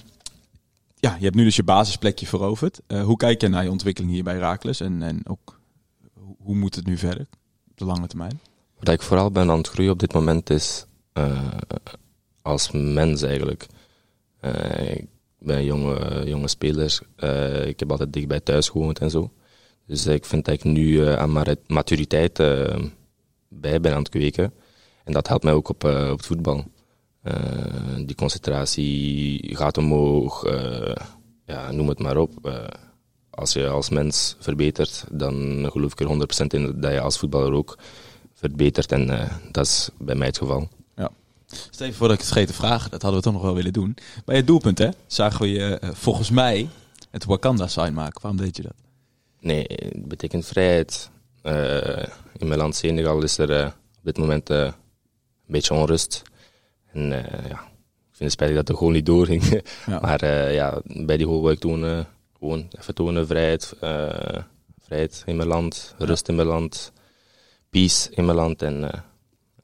[0.95, 2.79] ja, je hebt nu dus je basisplekje veroverd.
[3.03, 4.79] Hoe kijk je naar je ontwikkeling hier bij Raakles?
[4.79, 5.59] En, en ook,
[6.37, 7.27] hoe- moet het nu verder
[7.71, 8.39] op de lange termijn?
[8.79, 10.85] Wat ik vooral ben aan het groeien op dit moment is
[12.45, 13.65] als mens eigenlijk.
[14.39, 15.05] Eh, ik
[15.39, 16.99] ben jonge, jonge speler.
[17.15, 19.31] Eh, ik heb altijd dichtbij thuis gewoond en zo.
[19.87, 22.75] Dus ik vind dat ik nu eh, aan maturiteit eh,
[23.49, 24.53] bij ben aan het kweken.
[25.03, 26.63] En dat helpt mij ook op, eh, op het voetbal.
[27.21, 30.43] Eh, die concentratie gaat omhoog.
[30.43, 30.95] eh,
[31.45, 32.31] ja, noem het maar op.
[32.45, 32.63] Eh,
[33.29, 37.53] als je als mens verbetert, dan geloof ik er 100% in dat je als voetballer
[37.53, 37.77] ook
[38.33, 38.91] verbetert.
[38.91, 40.67] En eh, dat is bij mij het geval.
[41.47, 43.97] Steven, voordat ik het vergeet te vragen, dat hadden we toch nog wel willen doen.
[44.25, 46.69] Bij het doelpunt, hè, zagen we je eh, volgens mij
[47.11, 48.21] het Wakanda-sign maken.
[48.21, 48.75] Waarom deed je dat?
[49.39, 51.09] Nee, het betekent vrijheid.
[51.41, 52.03] Eh,
[52.37, 54.73] in mijn land Senegal is er eh, op dit moment een
[55.45, 56.21] beetje onrust.
[56.91, 57.61] En ja,
[58.09, 59.43] ik vind het spijtig dat de goal niet doorging.
[59.85, 59.99] Ja.
[59.99, 62.07] maar ja, bij die goal wil ik tonen,
[62.39, 63.73] gewoon even tonen vrijheid,
[64.79, 66.91] vrijheid in mijn land, rust in mijn land,
[67.69, 68.61] peace in mijn land.
[68.61, 68.79] En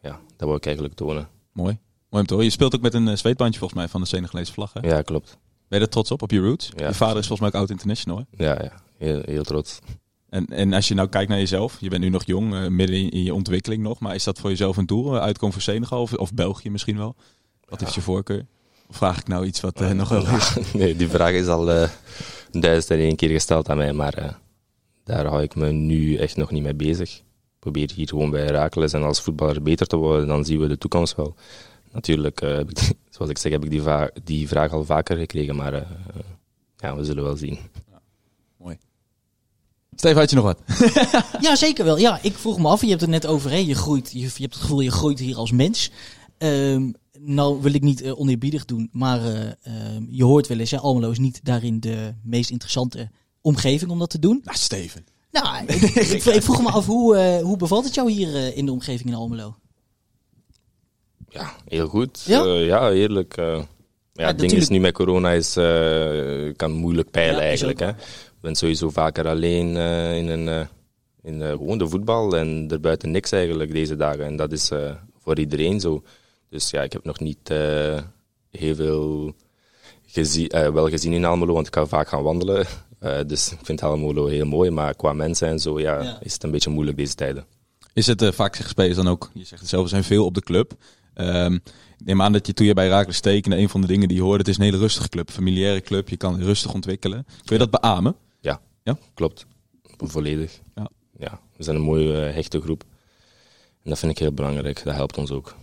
[0.02, 1.28] ja, dat wil ik eigenlijk tonen.
[1.52, 1.78] Mooi.
[2.10, 2.46] Mooi om te horen.
[2.46, 4.74] Je speelt ook met een eh, zweetbandje volgens mij van de Senegalese vlag.
[4.74, 4.88] Hè?
[4.88, 5.38] Ja, klopt.
[5.68, 6.72] Ben je er trots op, op je roots?
[6.76, 6.88] Ja.
[6.88, 8.26] Je vader is volgens mij ook oud-international.
[8.38, 8.72] Ja, ja.
[8.98, 9.80] Heel, heel trots.
[10.30, 12.96] En, en als je nou kijkt naar jezelf, je bent nu nog jong, eh, midden
[12.96, 14.00] in, in je ontwikkeling nog.
[14.00, 15.20] Maar is dat voor jezelf een doel?
[15.20, 17.16] Uitkomen voor Senegal of, of België misschien wel?
[17.66, 18.46] Wat is je voorkeur?
[18.88, 20.56] Of vraag ik nou iets wat eh, nog wel is?
[20.74, 21.88] nee, die vraag is al
[22.52, 24.40] duizend en één keer gesteld aan mij, maar
[25.04, 27.22] daar hou ik me nu echt nog niet mee bezig.
[27.62, 30.78] Probeer hier gewoon bij Herakles en als voetballer beter te worden, dan zien we de
[30.78, 31.36] toekomst wel.
[31.92, 34.86] Natuurlijk, eh, heb ik, die- zoals ik zeg, heb ik die, va- die vraag al
[34.86, 35.82] vaker gekregen, maar eh,
[36.78, 37.60] ja, we zullen wel zien.
[39.96, 40.60] Steven, had je nog wat?
[41.46, 41.98] Ja, zeker wel.
[41.98, 44.26] Ja, ik vroeg me af, je hebt het net over, hè, je, groeit, je, je
[44.42, 45.92] hebt het gevoel, je groeit hier als mens.
[46.38, 50.72] Ehm, nou wil ik niet eh, oneerbiedig doen, maar eh, ehm, je hoort wel eens,
[50.72, 53.10] hè, Almelo is niet daarin de meest interessante
[53.42, 54.42] omgeving om dat te doen.
[54.44, 55.06] Nou, Steven.
[55.32, 58.58] Nou, ik, ik, ik vroeg me af, hoe, eh, hoe bevalt het jou hier eh,
[58.58, 59.56] in de omgeving in Almelo?
[61.30, 62.24] Ja, heel goed.
[62.26, 62.44] Ja?
[62.44, 63.38] Ja, ja heerlijk.
[63.38, 63.64] eh.
[64.14, 67.80] ja, het ding is nu met corona is, eh, kan moeilijk peilen Ja, eigenlijk.
[67.80, 67.90] Hè.
[67.90, 69.68] Ik ben sowieso vaker alleen
[70.16, 70.68] in, een,
[71.24, 74.26] in gewoon de voetbal en erbuiten niks eigenlijk deze dagen.
[74.26, 76.04] En dat is eh, voor iedereen zo.
[76.50, 78.00] Dus ja, ik heb nog niet eh,
[78.50, 79.34] heel veel
[80.06, 82.66] gezien, wel gezien in Almelo, want ik kan vaak gaan wandelen.
[83.02, 86.18] Eh, dus ik vind Almelo heel mooi, maar qua mensen en zo ja, Ja.
[86.22, 87.46] is het een beetje moeilijk deze tijden.
[87.94, 90.34] Is het uh, vaak spelers dan ook, je zegt het zelf, er zijn veel op
[90.34, 90.74] de club.
[91.14, 94.08] Ehm, ik neem aan dat je toen je bij Raakles tekende, een van de dingen
[94.08, 97.26] die je hoorde, het is een hele rustige club, familiaire club, je kan rustig ontwikkelen.
[97.46, 98.16] Kun je dat beamen?
[98.40, 98.98] Ja, Ja?
[99.14, 99.46] klopt.
[99.98, 100.60] Volledig.
[100.76, 100.90] Ja.
[101.18, 101.40] Ja.
[101.58, 102.84] we zijn een mooie, eh, hechte groep.
[103.84, 104.84] En dat vind ik heel belangrijk.
[104.84, 105.56] Dat helpt ons ook.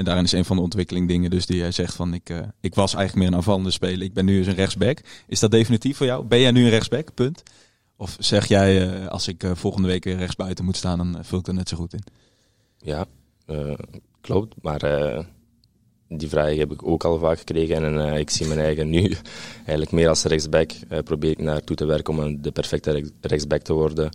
[0.00, 2.38] En daarin is een van de ontwikkeling dingen dus die jij zegt van ik, eh,
[2.60, 4.98] ik was eigenlijk meer een aanvallende speler, ik ben nu eens een rechtsback.
[5.26, 6.24] Is dat definitief voor jou?
[6.24, 7.14] Ben jij nu een rechtsback?
[7.14, 7.42] Punt.
[7.96, 11.38] Of zeg jij, eh, als ik eh, volgende week weer rechtsbuiten moet staan, dan vul
[11.38, 12.02] ik er net zo goed in?
[12.78, 13.06] Ja,
[14.20, 14.54] klopt.
[14.62, 14.80] Maar
[16.08, 17.84] die vraag heb ik ook al vaak gekregen.
[17.84, 19.00] En ik zie mijn eigen nu
[19.56, 20.70] eigenlijk meer als rechtsback.
[21.04, 24.10] Probeer ik naartoe te werken om de perfecte rechts- rechtsback te worden.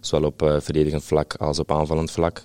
[0.00, 2.44] Zowel op verdedigend vlak als op aanvallend vlak.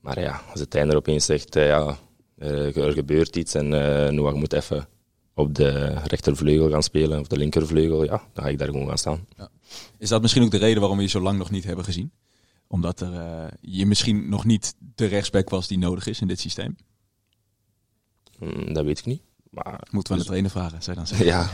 [0.00, 1.98] Maar ja, als de trainer opeens zegt, ja,
[2.38, 4.88] er gebeurt iets en eh Noah moet even
[5.34, 8.98] op de rechtervleugel gaan spelen, of de linkervleugel, ja, dan ga ik daar gewoon gaan
[8.98, 9.26] staan.
[9.98, 12.12] Is dat misschien ook de reden waarom we je zo lang nog niet hebben gezien?
[12.66, 16.40] Omdat er, eh, je misschien nog niet de rechtsback was die nodig is in dit
[16.40, 16.76] systeem?
[18.38, 19.22] Hm, dat weet ik niet.
[19.50, 21.26] Maar Moeten we aan de trainer vragen, je dan zeggen.
[21.26, 21.50] Ja,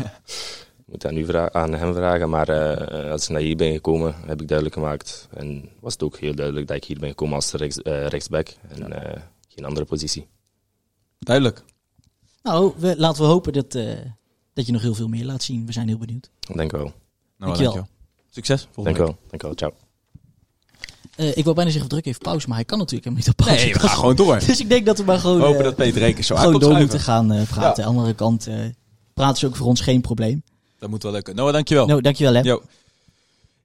[0.79, 2.31] ik moet dat nu aan hem vragen.
[2.31, 5.29] Maar eh, als ik naar hier ben gekomen, heb ik duidelijk gemaakt.
[5.31, 8.49] En was het ook heel duidelijk dat ik hier ben gekomen als rechts, eh, rechtsback.
[8.69, 10.27] En eh, geen andere positie.
[11.25, 11.65] Duidelijk.
[12.43, 13.93] Nou, we, laten we hopen dat, eh,
[14.55, 15.67] dat je nog heel veel meer laat zien.
[15.67, 16.31] We zijn heel benieuwd.
[16.55, 16.87] Dank u wel.
[16.87, 16.93] Nou,
[17.39, 17.73] Dankjewel.
[17.73, 17.89] dankjewel.
[18.31, 18.61] Succes.
[18.63, 19.17] Dank volgende wel.
[19.29, 19.57] Dank u wel.
[19.57, 19.73] Ciao.
[21.17, 23.47] Eh, ik wil bijna zeggen, druk even pauze, maar hij kan natuurlijk helemaal niet op
[23.47, 23.65] pauze.
[23.65, 24.39] Nee, we gaan gewoon door.
[24.47, 26.53] Dus ik denk dat we maar gewoon, We hopen eh, dat Peter Rekers zo gewoon
[26.53, 26.83] door schuiven.
[26.83, 27.85] moeten gaan eh, praten.
[27.85, 28.55] Aan de andere kant, eh,
[29.15, 30.43] praten is ook voor ons geen probleem.
[30.79, 31.35] Dat moet wel lukken.
[31.37, 31.87] Noah, dankjewel.
[31.87, 32.41] Nou, dankjewel hè.
[32.41, 32.63] Jo.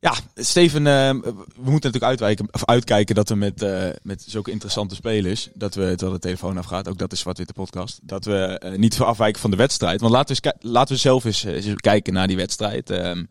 [0.05, 4.51] Ja, Steven, eh, we moeten natuurlijk uitwijken, of uitkijken dat we met, eh, met zulke
[4.51, 8.59] interessante spelers, dat we, terwijl de telefoon afgaat, ook dat is Zwart-Witte Podcast, dat we
[8.59, 10.01] eh, niet afwijken van de wedstrijd.
[10.01, 12.89] Want laten we, eens laten we zelf eens, eens kijken naar die wedstrijd.
[12.89, 13.23] Ehm,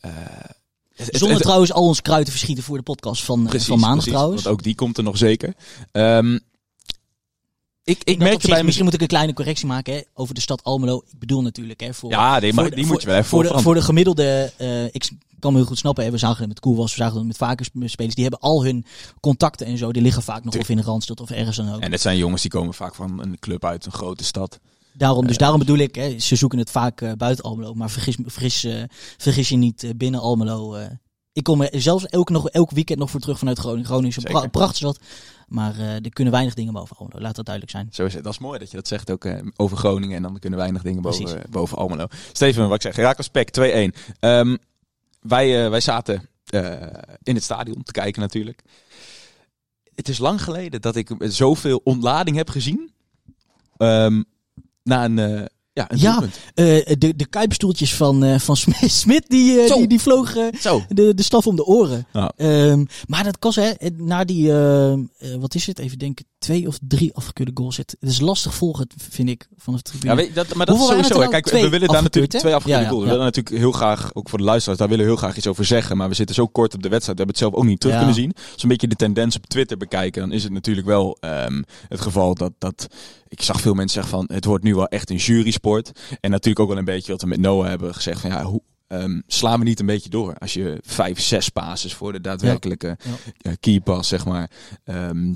[0.00, 0.12] eh,
[1.10, 4.12] Zonder trouwens al ons kruid te verschieten voor de podcast van, Precies, van maandag precies,
[4.12, 4.42] trouwens.
[4.42, 5.54] Want ook die komt er nog zeker.
[5.92, 6.38] Ehm,
[7.84, 10.40] ik, ik dat opzicht, bij misschien moet ik een kleine correctie maken hè, over de
[10.40, 11.02] stad Almelo.
[11.12, 13.16] Ik bedoel natuurlijk hè, voor, Ja, nee, maar voor de- die voor- moet je wel
[13.16, 14.52] even voor de, voor de gemiddelde.
[14.56, 16.04] eh, ik kan me heel goed snappen.
[16.04, 18.14] Hè, we zagen het met Koelwas, we zagen het met vaker spelers.
[18.14, 18.84] Die hebben al hun
[19.20, 19.92] contacten en zo.
[19.92, 21.80] Die liggen vaak nog of in een randstad of ergens dan ook.
[21.80, 24.58] En het zijn jongens die komen vaak van een club uit een grote stad.
[24.92, 27.74] Daarom, dus daarom bedoel ik, hè, ze zoeken het vaak eh, buiten Almelo.
[27.74, 28.82] Maar vergis, vergis, eh,
[29.18, 30.74] vergis je niet eh, binnen Almelo.
[30.74, 30.86] eh.
[31.32, 33.86] ik kom er zelfs elk, nog, elk weekend nog voor terug vanuit Groningen.
[33.86, 34.50] Groningen is een pra Zeker.
[34.50, 34.98] prachtstad.
[35.50, 37.20] Maar eh, er kunnen weinig dingen boven Almelo.
[37.20, 37.88] Laat dat duidelijk zijn.
[37.90, 38.24] Zo is het.
[38.24, 40.16] Dat is mooi dat je dat zegt ook eh, over Groningen.
[40.16, 41.50] En dan kunnen weinig dingen boven, Precies.
[41.50, 42.06] boven Almelo.
[42.32, 42.96] Steven, wat ik zeg.
[42.96, 43.94] Herakles Pek 2-1.
[44.20, 44.56] Ehm,
[45.20, 46.72] wij, eh, wij zaten eh,
[47.22, 48.62] in het stadion te kijken natuurlijk.
[49.94, 52.92] Het is lang geleden dat ik zoveel ontlading heb gezien.
[53.76, 54.22] Ehm,
[54.82, 56.22] na een, eh, ja, een Ja.
[56.54, 58.56] Eh, de, de kuipstoeltjes van, eh, van
[59.00, 60.82] Smit, die, eh, die, die vlogen Zo.
[60.88, 62.06] de, de staf om de oren.
[62.12, 62.32] Ja.
[62.36, 66.66] Ehm, maar dat kost, hè, na die, ehm, eh, wat is het, even denken, twee
[66.66, 67.76] of drie afgekeurde goals.
[67.76, 70.10] Het, het is lastig volgen, vind ik, van de tribune.
[70.10, 71.32] Ja, weet, dat, maar dat Hoeveel is sowieso.
[71.32, 71.42] het.
[71.42, 73.04] Kijk, we willen daar natuurlijk twee afgekeurde Ja, goals.
[73.04, 75.46] We willen natuurlijk heel graag, ook voor de luisteraars, daar willen we heel graag iets
[75.46, 75.96] over zeggen.
[75.96, 77.18] Maar we zitten zo kort op de wedstrijd.
[77.18, 78.32] We hebben het zelf ook niet terug kunnen zien.
[78.34, 81.62] Als we een beetje de tendens op Twitter bekijken, dan is het natuurlijk wel ehm,
[81.88, 82.86] het geval dat, dat...
[83.28, 85.20] Ik zag veel mensen zeggen van, het wordt nu wel echt een
[85.62, 86.00] jurysport.
[86.20, 88.62] En natuurlijk ook wel een beetje wat we met Noah hebben gezegd van, ja, hoe...
[88.86, 92.96] ehm, slaan we niet een beetje door als je vijf, zes passes voor de daadwerkelijke
[93.04, 93.14] Ja.
[93.38, 94.50] eh, keypass, zeg maar,
[94.84, 95.34] ehm,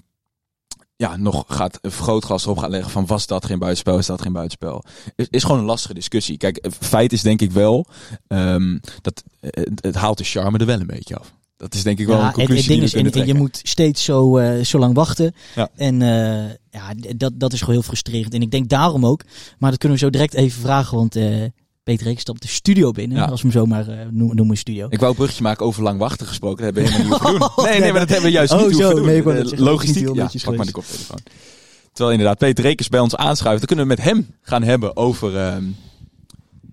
[0.96, 4.22] ja, nog gaat een vergrootglas erop gaan leggen van was dat geen buitenspel, is dat
[4.22, 4.84] geen buitenspel.
[5.16, 6.36] Is, is gewoon een lastige discussie.
[6.36, 7.86] Kijk, feit is denk ik wel
[8.26, 11.34] ehm, dat eh, het, het haalt de charme er wel een beetje af.
[11.56, 13.60] Dat is denk ik wel Ja, een en- en conclusie het ding is, je moet
[13.62, 15.34] steeds zo, eh, zo lang wachten.
[15.54, 15.68] Ja.
[15.76, 18.34] En eh, ja, dat, dat is gewoon heel frustrerend.
[18.34, 19.22] En ik denk daarom ook,
[19.58, 21.42] maar dat kunnen we zo direct even vragen, want eh,
[21.82, 23.24] Peter Reek stapt de studio binnen, Ja.
[23.24, 24.86] als we hem zomaar noemen, noemen studio.
[24.90, 26.64] Ik wou een bruggetje maken over lang wachten gesproken.
[26.64, 27.64] Dat hebben we helemaal niet hoeven doen.
[27.64, 28.94] Nee, nee, nee, maar dat hebben we juist oh, niet zo.
[28.94, 29.06] doen.
[29.06, 30.02] Nee, ik Logistiek.
[30.02, 30.72] Ja, pak maar die geweest.
[30.72, 31.18] koptelefoon.
[31.92, 33.58] Terwijl inderdaad Peter Rekers bij ons aanschuift.
[33.58, 35.36] Dan kunnen we met hem gaan hebben over...
[35.36, 35.64] ehm,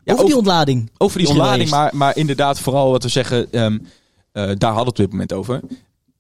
[0.04, 0.90] ja, over die ontlading.
[0.98, 3.80] over die ontlading, maar, maar inderdaad vooral wat we zeggen, ehm, eh,
[4.32, 5.62] daar hadden we het op dit moment over.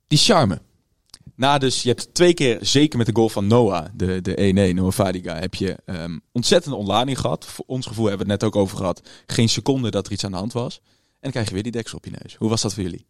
[0.07, 0.61] Die charme.
[1.35, 4.75] Na dus, je hebt twee keer, zeker met de goal van Noah, de, de 1-1,
[4.75, 7.45] Noah Fadiga, heb je ehm, ontzettende ontlading gehad.
[7.45, 9.01] Voor ons gevoel hebben we het net ook over gehad.
[9.25, 10.81] Geen seconde dat er iets aan de hand was.
[10.83, 12.35] En dan krijg je weer die deksel op je neus.
[12.35, 13.05] Hoe was dat voor jullie?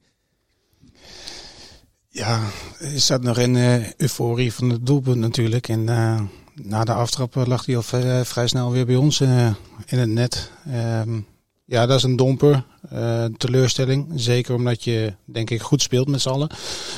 [2.09, 5.67] Ja, je zat nog in eh, euforie van het doelpunt natuurlijk.
[5.67, 6.21] En eh,
[6.53, 7.83] na de aftrap eh, lag hij al
[8.23, 9.53] vrij snel weer bij ons eh,
[9.85, 10.51] in het net.
[10.65, 11.19] Ehm,
[11.71, 12.63] ja, dat is een domper.
[12.89, 14.07] eh, teleurstelling.
[14.15, 16.49] Zeker omdat je, denk ik, goed speelt met z'n allen.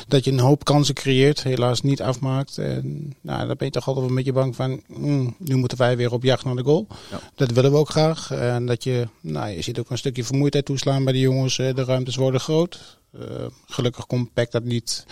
[0.07, 2.57] Dat je een hoop kansen creëert, helaas niet afmaakt.
[2.57, 4.81] En nou, daar ben je toch altijd wel een beetje bang van.
[4.88, 6.88] mm, nu moeten wij weer op jacht naar de goal.
[7.12, 7.19] Ja.
[7.36, 8.31] Dat willen we ook graag.
[8.31, 11.59] En dat je, nou, je ziet ook een stukje vermoeidheid toeslaan bij de jongens.
[11.59, 12.97] Eh, De ruimtes worden groot.
[13.12, 13.19] Eh,
[13.65, 15.05] gelukkig komt Peck dat niet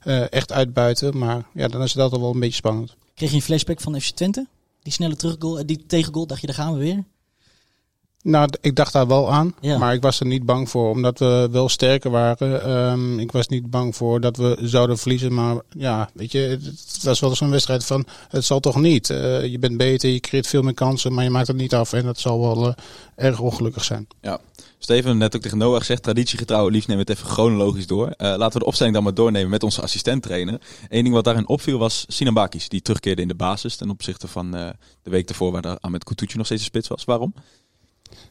[0.00, 1.18] eh, echt uitbuiten.
[1.18, 2.96] Maar ja, dan is het altijd wel een beetje spannend.
[3.14, 4.46] Kreeg je een flashback van FC Twente?
[4.82, 7.04] Die snelle teruggoal, die tegengoal, dacht je, daar gaan we weer.
[8.26, 9.78] Nou, ik dacht daar wel aan, Ja.
[9.78, 12.62] maar ik was er niet bang voor, omdat we wel sterker waren.
[12.62, 17.02] Ehm, ik was niet bang voor dat we zouden verliezen, maar ja, weet je, het,
[17.02, 19.10] was wel zo'n wedstrijd van, het zal toch niet.
[19.10, 21.92] Eh, je bent beter, je creëert veel meer kansen, maar je maakt het niet af
[21.92, 22.74] en dat zal wel eh,
[23.26, 24.06] erg ongelukkig zijn.
[24.20, 24.40] Ja.
[24.78, 28.08] Steven, net ook tegen Noah gezegd, traditiegetrouw, liefst nemen we het even chronologisch door.
[28.08, 30.60] Eh, laten we de opstelling dan maar doornemen met onze assistent-trainer.
[30.88, 34.28] Eén ding wat daarin opviel was Sinan Bakis, die terugkeerde in de basis ten opzichte
[34.28, 34.68] van eh,
[35.02, 37.04] de week ervoor waar daar Ahmed Kutucu nog steeds een spits was.
[37.04, 37.34] Waarom?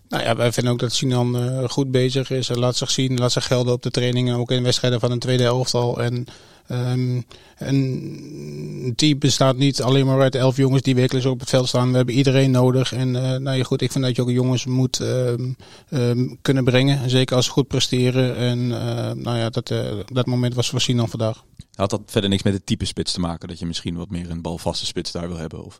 [0.10, 2.48] Nou ja, wij vinden ook dat Sinan eh, goed bezig is.
[2.48, 5.20] Hij laat zich zien, laat zich gelden op de trainingen, ook in wedstrijden van een
[5.20, 6.02] tweede elftal.
[6.02, 6.26] En
[6.68, 7.22] ehm,
[7.58, 11.90] een team bestaat niet alleen maar uit elf jongens die wekelijks op het veld staan.
[11.92, 12.94] We hebben iedereen nodig.
[12.94, 15.52] En eh, nou ja, goed, ik vind dat je ook jongens moet ehm,
[15.90, 17.10] ehm, kunnen brengen.
[17.10, 18.36] Zeker als ze goed presteren.
[18.36, 19.74] En eh, nou ja, dat,
[20.06, 21.44] dat moment was voor Sinan vandaag.
[21.76, 23.48] Had dat verder niks met het type spits te maken?
[23.48, 25.66] Dat je misschien wat meer een balvaste spits daar wil hebben?
[25.66, 25.80] Of...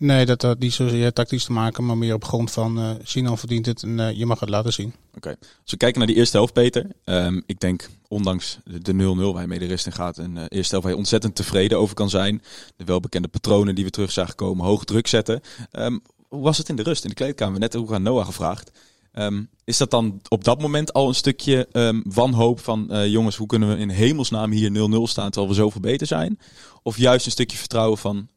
[0.00, 3.38] Nee, dat had niet zozeer tactisch te maken, maar meer op grond van eh Sinan
[3.38, 4.94] verdient het en eh, je mag het laten zien.
[5.16, 5.28] Oké.
[5.40, 6.86] Als we kijken naar die eerste helft, Peter.
[7.04, 10.16] ehm, ik denk, ondanks de- de 0-0 waar je mee de rest in gaat.
[10.18, 12.42] Een eh, eerste helft waar je ontzettend tevreden over kan zijn.
[12.76, 15.40] De welbekende patronen die we terug zagen komen, hoog druk zetten.
[15.70, 17.60] Ehm, hoe was het in de rust, in de kleedkamer?
[17.60, 18.70] Net ook aan Noah gevraagd.
[19.12, 22.90] Ehm, is dat dan op dat moment al een stukje ehm, wanhoop van...
[23.08, 26.38] jongens, hoe kunnen we in hemelsnaam hier 0-0 staan terwijl we zoveel beter zijn?
[26.82, 28.28] Of juist een stukje vertrouwen van...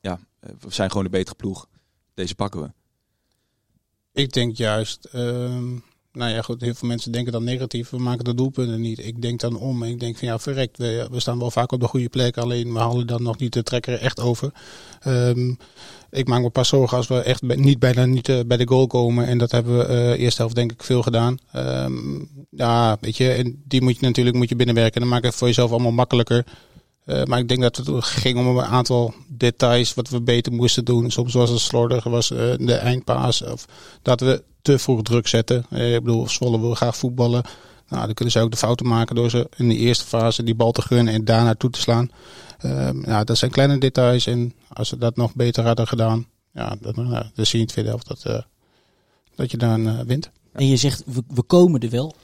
[0.00, 1.66] ja, we zijn gewoon de betere ploeg.
[2.14, 2.70] Deze pakken we.
[4.12, 5.68] Ik denk juist, ehm,
[6.12, 7.90] nou ja goed, heel veel mensen denken dan negatief.
[7.90, 9.06] We maken de doelpunten niet.
[9.06, 9.82] Ik denk dan om.
[9.82, 12.36] Ik denk van ja, verrekt, we, staan wel vaak op de goede plek.
[12.36, 14.52] Alleen we halen dan nog niet de trekker echt over.
[15.00, 15.54] Ehm,
[16.10, 18.86] ik maak me pas zorgen als we echt niet bijna niet eh, bij de goal
[18.86, 19.26] komen.
[19.26, 21.38] En dat hebben we eh eerste helft denk ik veel gedaan.
[21.52, 25.00] Ehm, ja, weet je, en die moet je natuurlijk moet je binnenwerken.
[25.00, 26.44] Dan maak het voor jezelf allemaal makkelijker.
[27.10, 30.84] Eh, maar ik denk dat het ging om een aantal details wat we beter moesten
[30.84, 31.10] doen.
[31.10, 33.42] Soms was het slordig, was eh, de eindpaas.
[33.42, 33.66] Of
[34.02, 35.66] dat we te vroeg druk zetten.
[35.70, 37.42] Eh, ik bedoel, Zwolle wil graag voetballen.
[37.88, 40.54] Nou, dan kunnen ze ook de fouten maken door ze in de eerste fase die
[40.54, 42.10] bal te gunnen en daarna toe te slaan.
[42.58, 44.26] Ehm, ja, dat zijn kleine details.
[44.26, 46.94] En als ze dat nog beter hadden gedaan, ja, dan,
[47.34, 48.44] dan zie je in het tweede helft dat,
[49.34, 50.30] dat je dan wint.
[50.52, 52.14] En je zegt, we, we komen er wel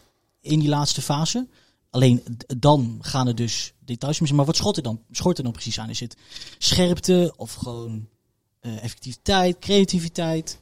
[0.41, 1.47] in die laatste fase.
[1.91, 2.23] Alleen
[2.59, 4.33] dan gaan er dus details mis.
[4.33, 5.91] Maar wat schort er dan, schort er dan precies aan?
[5.91, 6.17] Is het
[6.59, 8.09] scherpte of gewoon
[8.61, 10.61] eh, effectiviteit, creativiteit?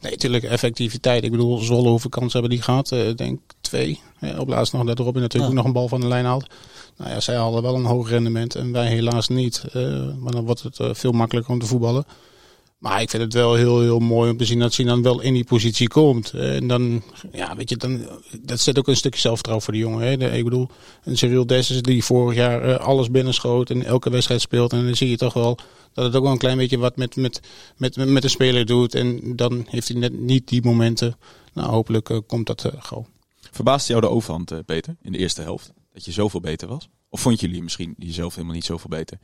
[0.00, 1.24] Nee, natuurlijk effectiviteit.
[1.24, 2.92] Ik bedoel, Zwolle hoeveel kansen hebben die gehad?
[2.92, 4.00] Eh, Ik denk twee.
[4.20, 5.58] Ja, op laatst nog dat Robin natuurlijk Ja.
[5.58, 6.50] ook nog een bal van de lijn haalt.
[6.96, 9.64] Nou ja, zij hadden wel een hoog rendement en wij helaas niet.
[9.72, 12.04] Eh, maar dan wordt het veel makkelijker om te voetballen.
[12.80, 15.34] Maar ik vind het wel heel, heel mooi om te zien dat Sinan wel in
[15.34, 16.32] die positie komt.
[16.32, 18.08] En dan, ja, weet je, dan,
[18.42, 20.20] dat zet ook een stukje zelfvertrouwen voor de jongen.
[20.20, 20.32] Hè.
[20.32, 20.68] Ik bedoel,
[21.04, 24.72] een Cyril Dessers die vorig jaar eh, alles binnenschoot en elke wedstrijd speelt.
[24.72, 25.58] En dan zie je toch wel
[25.92, 27.40] dat het ook wel een klein beetje wat met, met,
[27.76, 28.94] met, met een speler doet.
[28.94, 31.16] En dan heeft hij net niet die momenten.
[31.52, 33.06] Nou, hopelijk eh, komt dat eh, gauw.
[33.50, 35.72] Verbaasde jou de overhand, Peter, in de eerste helft?
[35.92, 36.88] Dat je zoveel beter was?
[37.08, 39.18] Of vond jullie misschien jezelf helemaal niet zoveel beter?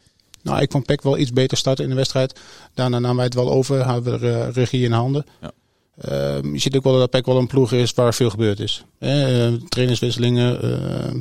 [0.46, 2.40] Nou, ik vond Peck wel iets beter starten in de wedstrijd.
[2.74, 5.24] Daarna namen wij het wel over, hadden we eh, regie in handen.
[5.40, 5.52] Ja.
[6.00, 8.84] Ehm, je ziet ook wel dat Peck wel een ploeg is waar veel gebeurd is.
[8.98, 11.20] Eh, trainerswisselingen, ehm,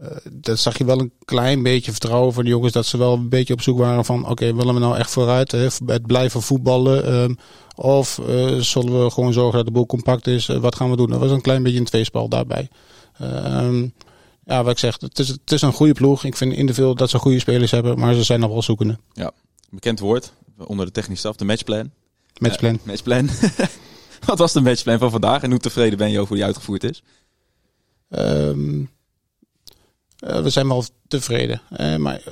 [0.00, 2.72] eh, dat zag je wel een klein beetje vertrouwen voor de jongens.
[2.72, 5.52] Dat ze wel een beetje op zoek waren van, oké, willen we nou echt vooruit?
[5.52, 7.04] Hè, het blijven voetballen?
[7.04, 7.34] ehm,
[7.74, 10.46] of eh, zullen we gewoon zorgen dat de boel compact is?
[10.46, 11.10] Wat gaan we doen?
[11.10, 12.68] Dat was een klein beetje een tweespal daarbij.
[14.46, 16.24] Ja, wat ik zeg, het is, het is een goede ploeg.
[16.24, 18.98] Ik vind individueel dat ze goede spelers hebben, maar ze zijn nog wel zoekende.
[19.70, 20.32] Bekend woord
[20.66, 21.90] onder de technische staf, de matchplan.
[22.38, 22.74] Matchplan.
[22.74, 23.28] Eh, matchplan.
[24.26, 26.84] Wat was de matchplan van vandaag en hoe tevreden ben je over hoe die uitgevoerd
[26.84, 27.02] is?
[28.08, 28.80] Ehm,
[30.18, 31.60] eh, we zijn wel tevreden.
[31.98, 32.22] Maar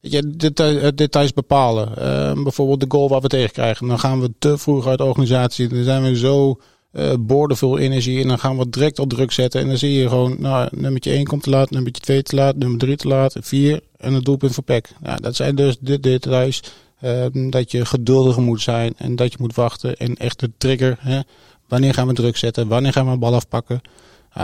[0.00, 1.96] weet je, deta- eh, details bepalen.
[1.96, 3.88] Ehm, bijvoorbeeld de goal waar we tegen krijgen.
[3.88, 5.68] Dan gaan we te vroeg uit de organisatie.
[5.68, 6.60] Dan zijn we zo
[6.94, 8.22] eh boordevol energie.
[8.22, 9.60] En dan gaan we direct op druk zetten.
[9.60, 12.56] En dan zie je gewoon, nou, nummertje 1 komt te laat, nummertje 2 te laat,
[12.56, 14.88] nummer 3 te laat, 4 en een doelpunt voor PEC.
[15.02, 16.62] Ja, dat zijn dus de details.
[17.00, 19.96] ehm, dat je geduldiger moet zijn en dat je moet wachten.
[19.96, 20.96] En echt de trigger.
[21.00, 21.20] Hè,
[21.68, 22.68] wanneer gaan we druk zetten?
[22.68, 23.80] Wanneer gaan we een bal afpakken?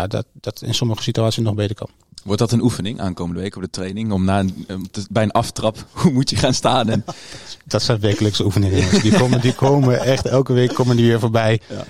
[0.08, 1.88] Dat, dat in sommige situaties nog beter kan.
[2.24, 4.12] Wordt dat een oefening aankomende week op de training?
[4.12, 6.88] Om na een, om te- bij een aftrap, hoe moet je gaan staan?
[6.88, 7.04] En,
[7.66, 9.02] Dat zijn wekelijkse oefeningen.
[9.02, 11.61] Die komen, die komen echt elke week komen die weer voorbij.
[11.68, 11.85] Ja.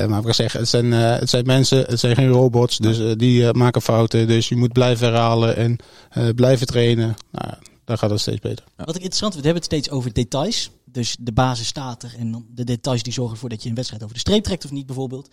[0.00, 2.76] Eh, maar ik zeggen, het zijn, eh, het zijn mensen, het zijn geen robots.
[2.78, 4.26] Dus eh, die maken fouten.
[4.26, 5.76] Dus je moet blijven herhalen en
[6.10, 7.14] eh, blijven trainen.
[7.30, 8.64] Nou, dan gaat het steeds beter.
[8.76, 10.70] Wat ik interessant vind, we hebben het steeds over details.
[10.84, 13.74] Dus de basis staat er en dan de details die zorgen ervoor dat je een
[13.74, 15.28] wedstrijd over de streep trekt of niet bijvoorbeeld.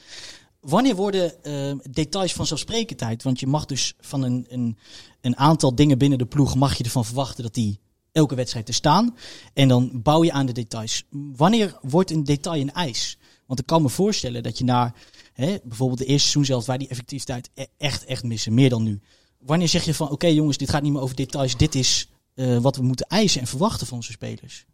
[0.60, 3.24] Wanneer worden eh, details vanzelfsprekendheid?
[3.24, 4.78] Want je mag dus van een, een,
[5.22, 7.80] een aantal dingen binnen de ploeg, mag je ervan verwachten dat die
[8.12, 9.16] elke wedstrijd te staan.
[9.54, 11.04] En dan bouw je aan de details.
[11.36, 13.18] Wanneer wordt een detail een eis?
[13.46, 14.94] Want ik kan me voorstellen dat je na
[15.34, 18.84] hè, bijvoorbeeld de eerste seizoen zelf, waar die effectiviteit e- echt, echt missen, meer dan
[18.84, 19.00] nu.
[19.40, 22.58] Wanneer zeg je van, oké jongens, dit gaat niet meer over details, dit is eh,
[22.58, 24.66] wat we moeten eisen en verwachten van onze spelers?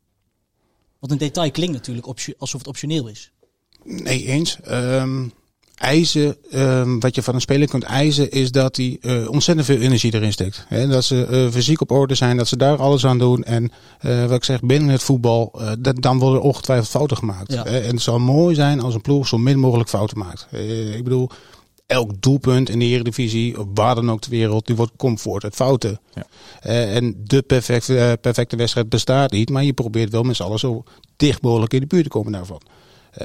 [1.00, 3.32] Want een detail klinkt natuurlijk alsof het optioneel is.
[3.84, 4.60] Nee, eens.
[4.62, 5.28] Ehm
[5.76, 9.80] eisen, ehm, wat je van een speler kunt eisen, is dat hij eh, ontzettend veel
[9.80, 10.66] energie erin steekt.
[10.68, 13.44] Hè, dat ze eh, fysiek op orde zijn, dat ze daar alles aan doen.
[13.44, 17.52] En eh, wat ik zeg, binnen het voetbal, dat, dan worden er ongetwijfeld fouten gemaakt.
[17.52, 17.66] Ja.
[17.66, 20.48] En het zou mooi zijn als een ploeg zo min mogelijk fouten maakt.
[20.96, 21.30] Ik bedoel,
[21.86, 25.56] elk doelpunt in de Eredivisie, of waar dan ook ter wereld, die wordt comfort uit
[25.56, 26.00] fouten.
[26.14, 26.26] Ja.
[26.70, 30.84] En de perfecte, perfecte wedstrijd bestaat niet, maar je probeert wel met z'n allen zo
[31.16, 32.62] dicht mogelijk in de buurt te komen daarvan.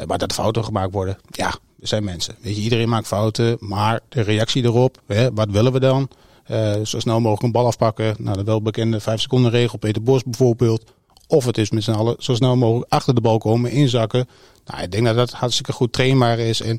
[0.06, 2.34] Maar dat fouten gemaakt worden, ja, zijn mensen.
[2.40, 6.08] Weet je, iedereen maakt fouten, maar de reactie erop, hè, wat willen we dan?
[6.44, 8.14] Eh, zo snel mogelijk een bal afpakken.
[8.18, 10.92] Nou, de welbekende 5 seconden regel, Peter Bos bijvoorbeeld.
[11.26, 14.28] Of het is met z'n allen zo snel mogelijk achter de bal komen, inzakken.
[14.64, 16.60] Nou, ik denk dat dat hartstikke goed trainbaar is.
[16.62, 16.78] En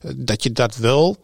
[0.00, 1.16] eh, dat je dat wel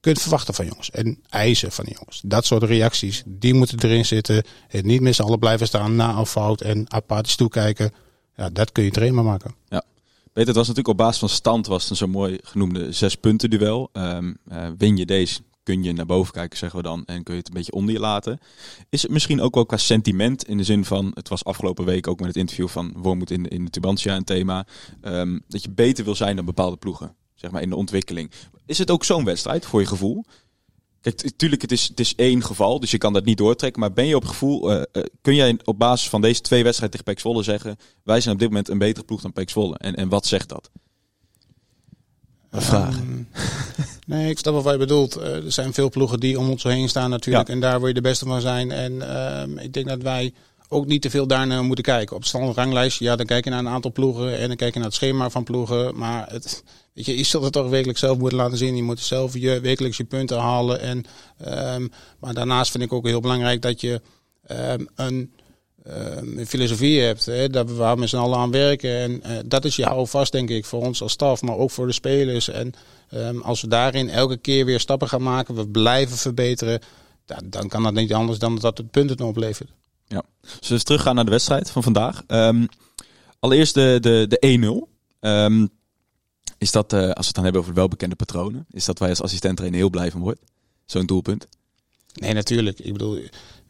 [0.00, 0.90] kunt verwachten van jongens.
[0.90, 2.20] En eisen van de jongens.
[2.24, 4.44] Dat soort reacties, die moeten erin zitten.
[4.68, 7.92] En niet met z'n allen blijven staan na een fout en apathisch toekijken.
[8.36, 9.54] Ja, dat kun je trainbaar maken.
[10.32, 13.14] Weet, het was natuurlijk op basis van stand was het een zo mooi genoemde zes
[13.14, 13.88] punten duel.
[13.92, 17.34] Ehm, eh, win je deze, kun je naar boven kijken, zeggen we dan, en kun
[17.34, 18.38] je het een beetje onder je laten.
[18.88, 22.06] Is het misschien ook wel qua sentiment in de zin van, het was afgelopen week
[22.06, 24.66] ook met het interview van Wormoed in, in de Tubantia een thema,
[25.00, 28.30] ehm, dat je beter wil zijn dan bepaalde ploegen, zeg maar in de ontwikkeling.
[28.66, 30.24] Is het ook zo'n wedstrijd voor je gevoel?
[31.02, 33.80] Kijk, natuurlijk, het is, het is één geval, dus je kan dat niet doortrekken.
[33.80, 36.98] Maar ben je op gevoel, eh, eh, kun jij op basis van deze twee wedstrijden
[36.98, 37.76] tegen PEC Zwolle zeggen...
[38.02, 39.78] wij zijn op dit moment een betere ploeg dan PEC Zwolle?
[39.78, 40.70] En, en wat zegt dat?
[42.50, 42.96] Een vraag.
[42.96, 43.22] Ehm,
[44.12, 45.16] nee, ik snap wat je bedoelt.
[45.16, 47.48] Eh, er zijn veel ploegen die om ons heen staan natuurlijk.
[47.48, 47.54] Ja.
[47.54, 48.70] En daar wil je de beste van zijn.
[48.70, 50.32] En ehm, ik denk dat wij
[50.72, 52.16] ook niet te veel daarnaar moeten kijken.
[52.16, 54.38] Op standaard ranglijst, ja, dan kijk je naar een aantal ploegen.
[54.38, 55.96] En dan kijk je naar het schema van ploegen.
[55.96, 58.76] Maar het, weet je, je zult het toch wekelijks zelf moeten laten zien.
[58.76, 60.80] Je moet zelf je, wekelijks je punten halen.
[60.80, 61.04] En,
[61.38, 61.86] ehm,
[62.20, 64.00] maar daarnaast vind ik ook heel belangrijk dat je
[64.46, 65.32] ehm, een
[65.82, 68.98] ehm, een filosofie hebt, hè, dat we waar met z'n allen aan werken.
[68.98, 71.86] En eh, dat is je houvast, denk ik, voor ons als staf, maar ook voor
[71.86, 72.48] de spelers.
[72.48, 72.74] En
[73.42, 76.80] als we daarin elke keer weer stappen gaan maken, we blijven verbeteren,
[77.44, 79.70] dan kan dat niet anders dan dat het punten oplevert.
[80.08, 80.24] Zullen
[80.60, 82.22] we eens teruggaan naar de wedstrijd van vandaag?
[82.26, 82.66] Ehm,
[83.38, 84.88] allereerst de, de, de 1-0.
[85.20, 85.66] Ehm,
[86.58, 89.08] is dat, eh, als we het dan hebben over de welbekende patronen, is dat wij
[89.08, 90.40] als assistent trainer heel blij van wordt?
[90.84, 91.46] Zo'n doelpunt.
[92.12, 92.78] Nee, natuurlijk.
[92.78, 93.18] Ik bedoel,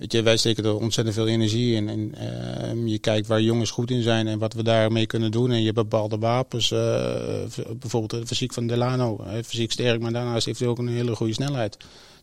[0.06, 1.88] je, wij steken er ontzettend veel energie in.
[1.88, 5.50] En ehm, je kijkt waar jongens goed in zijn en wat we daarmee kunnen doen.
[5.50, 6.70] En je hebt bepaalde wapens.
[6.70, 6.78] eh,
[7.78, 9.24] bijvoorbeeld de fysiek van Delano.
[9.44, 11.76] Fysiek sterk, maar daarnaast heeft hij ook een hele goede snelheid.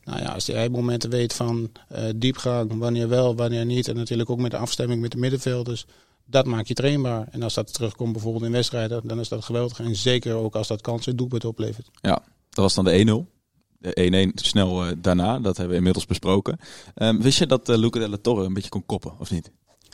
[0.04, 3.88] Nou ja, als hij momenten weet van eh, diepgang, wanneer wel, wanneer niet.
[3.88, 5.86] En natuurlijk ook met de afstemming met de middenvelders.
[6.26, 7.28] Dat maak je trainbaar.
[7.32, 9.80] En als dat terugkomt bijvoorbeeld in wedstrijden, dan is dat geweldig.
[9.80, 11.90] En zeker ook als dat kansen doelpunt oplevert.
[12.02, 13.39] Ja, dat was dan de 1-0.
[13.80, 16.60] De 1-1 snel eh, daarna, dat hebben we inmiddels besproken.
[16.96, 19.52] Ehm, wist je dat eh, Luca de la Torre een beetje kon koppen, of niet?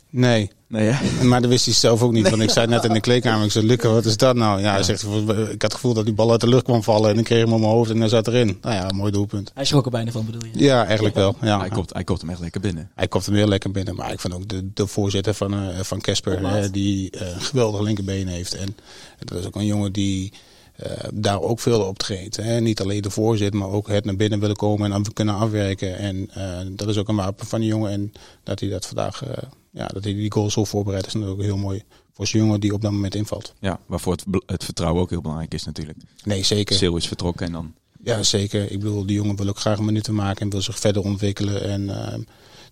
[0.09, 1.23] Nee, Nee, hè?
[1.29, 2.29] maar dat wist hij zelf ook niet.
[2.29, 4.61] Want ik zei net in de kleedkamer, ik zei, Luca, wat is dat nou?
[4.61, 7.09] Ja, hij zegt, ik had het gevoel dat die bal uit de lucht kwam vallen.
[7.09, 8.57] En ik kreeg hem op mijn hoofd en hij zat erin.
[8.61, 9.51] Nou ja, mooi doelpunt.
[9.53, 10.63] Hij schrok er bijna van, bedoel je?
[10.63, 11.35] Ja, eigenlijk wel.
[11.41, 11.59] Ja.
[11.59, 12.91] Hij, kopt, hij kopt hem echt lekker binnen.
[12.95, 13.95] Hij komt hem heel lekker binnen.
[13.95, 16.63] Maar ik vond ook de, de voorzitter van eh, van Casper, Oplaat.
[16.63, 18.55] eh, die eh, een geweldig linkerbeen heeft.
[18.55, 18.75] En
[19.19, 20.33] dat is ook een jongen die
[20.75, 22.35] eh, daar ook veel op treedt.
[22.35, 22.59] Hè.
[22.59, 25.97] Niet alleen de voorzitter, maar ook het naar binnen willen komen en af, kunnen afwerken.
[25.97, 27.91] En eh, dat is ook een wapen van die jongen.
[27.91, 28.11] En
[28.43, 31.57] dat hij dat vandaag, eh, ja, dat hij die goal zo voorbereidt, is natuurlijk heel
[31.57, 33.53] mooi voor zo'n jongen die op dat moment invalt.
[33.59, 35.97] Ja, waarvoor het, het vertrouwen ook heel belangrijk is natuurlijk.
[36.23, 36.75] Nee, zeker.
[36.79, 37.73] Sil is vertrokken en dan...
[38.03, 38.71] Ja, zeker.
[38.71, 41.63] Ik bedoel, die jongen wil ook graag minuten maken en wil zich verder ontwikkelen.
[41.63, 41.85] En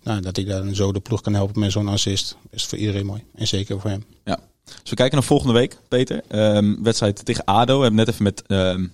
[0.02, 3.06] nou, dat hij dan zo de ploeg kan helpen met zo'n assist, is voor iedereen
[3.06, 3.24] mooi.
[3.34, 4.04] En zeker voor hem.
[4.24, 4.38] Ja.
[4.64, 6.22] Dus we kijken naar volgende week, Peter.
[6.28, 7.76] Ehm, wedstrijd tegen ADO.
[7.76, 8.84] We hebben net even met ehm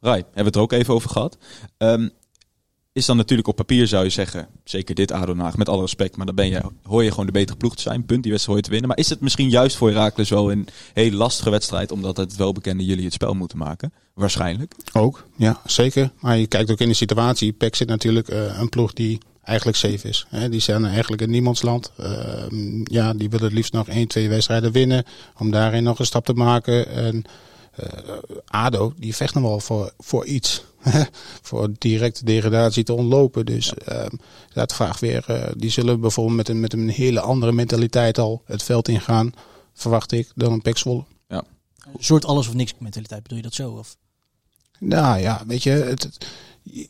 [0.00, 1.36] Rai, hebben we het er ook even over gehad.
[1.76, 2.08] Ehm,
[2.92, 5.80] is dan natuurlijk op papier zou je zeggen, zeker dit ADO Den Haag, met alle
[5.80, 8.04] respect, maar dan ben je, hoor je gewoon de betere ploeg te zijn.
[8.04, 8.88] Punt, die wedstrijd hoor je te winnen.
[8.88, 12.84] Maar is het misschien juist voor Herakles wel een hele lastige wedstrijd, omdat het welbekende
[12.84, 13.92] jullie het spel moeten maken?
[14.14, 14.74] Waarschijnlijk.
[14.92, 16.10] Ook, ja, zeker.
[16.20, 17.52] Maar je kijkt ook in de situatie.
[17.52, 20.26] PEC zit natuurlijk eh, een ploeg die eigenlijk safe is.
[20.28, 20.48] Hè.
[20.48, 21.90] Die zijn eigenlijk in niemandsland.
[21.96, 25.04] Ehm ja, die willen het liefst nog één, twee wedstrijden winnen.
[25.38, 26.88] Om daarin nog een stap te maken.
[26.88, 27.24] En
[27.74, 27.88] eh,
[28.44, 30.64] ADO, die vecht nog wel voor, voor iets.
[31.42, 33.46] voor directe degradatie te ontlopen.
[33.46, 34.10] Dus ehm,
[34.52, 35.24] dat vraagt weer.
[35.26, 39.32] eh, die zullen bijvoorbeeld met een, met een hele andere mentaliteit al het veld ingaan.
[39.74, 41.04] Verwacht ik, dan een PEC Zwolle.
[41.28, 43.70] Een soort alles of niks mentaliteit, bedoel je dat zo?
[43.70, 43.96] Of?
[44.78, 45.70] Nou ja, weet je.
[45.70, 46.26] Het, het-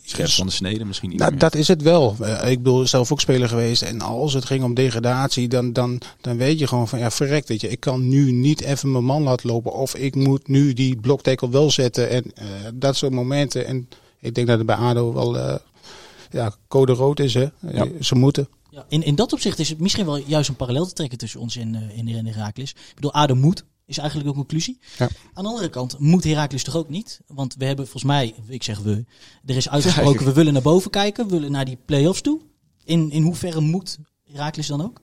[0.02, 1.40] Scherp van de snede misschien niet Nou, meer.
[1.40, 2.16] dat is het wel.
[2.20, 3.82] Eh, ik bedoel, zelf ook speler geweest.
[3.82, 7.48] En als het ging om degradatie, dan, dan, dan weet je gewoon van ja, verrekt.
[7.48, 9.72] Weet je, ik kan nu niet even mijn man laten lopen.
[9.72, 12.10] Of ik moet nu die bloktackle wel zetten.
[12.10, 13.66] En eh, dat soort momenten.
[13.66, 13.88] En
[14.20, 15.54] ik denk dat het bij ADO wel eh,
[16.30, 17.34] ja, code rood is.
[17.34, 17.46] Hè.
[17.70, 17.86] Ja.
[18.00, 18.48] Ze moeten.
[18.70, 21.40] Ja, in, in dat opzicht is het misschien wel juist een parallel te trekken tussen
[21.40, 22.70] ons en, in, in Herakles.
[22.70, 24.78] Ik bedoel, ADO moet, is eigenlijk ook een conclusie.
[24.98, 25.08] Ja.
[25.32, 27.20] Aan de andere kant moet Herakles toch ook niet?
[27.26, 29.04] Want we hebben volgens mij, ik zeg we,
[29.44, 32.40] er is uitgesproken, we willen naar boven kijken, we willen naar die play-offs toe.
[32.84, 33.98] In, in hoeverre moet
[34.32, 35.00] Herakles dan ook?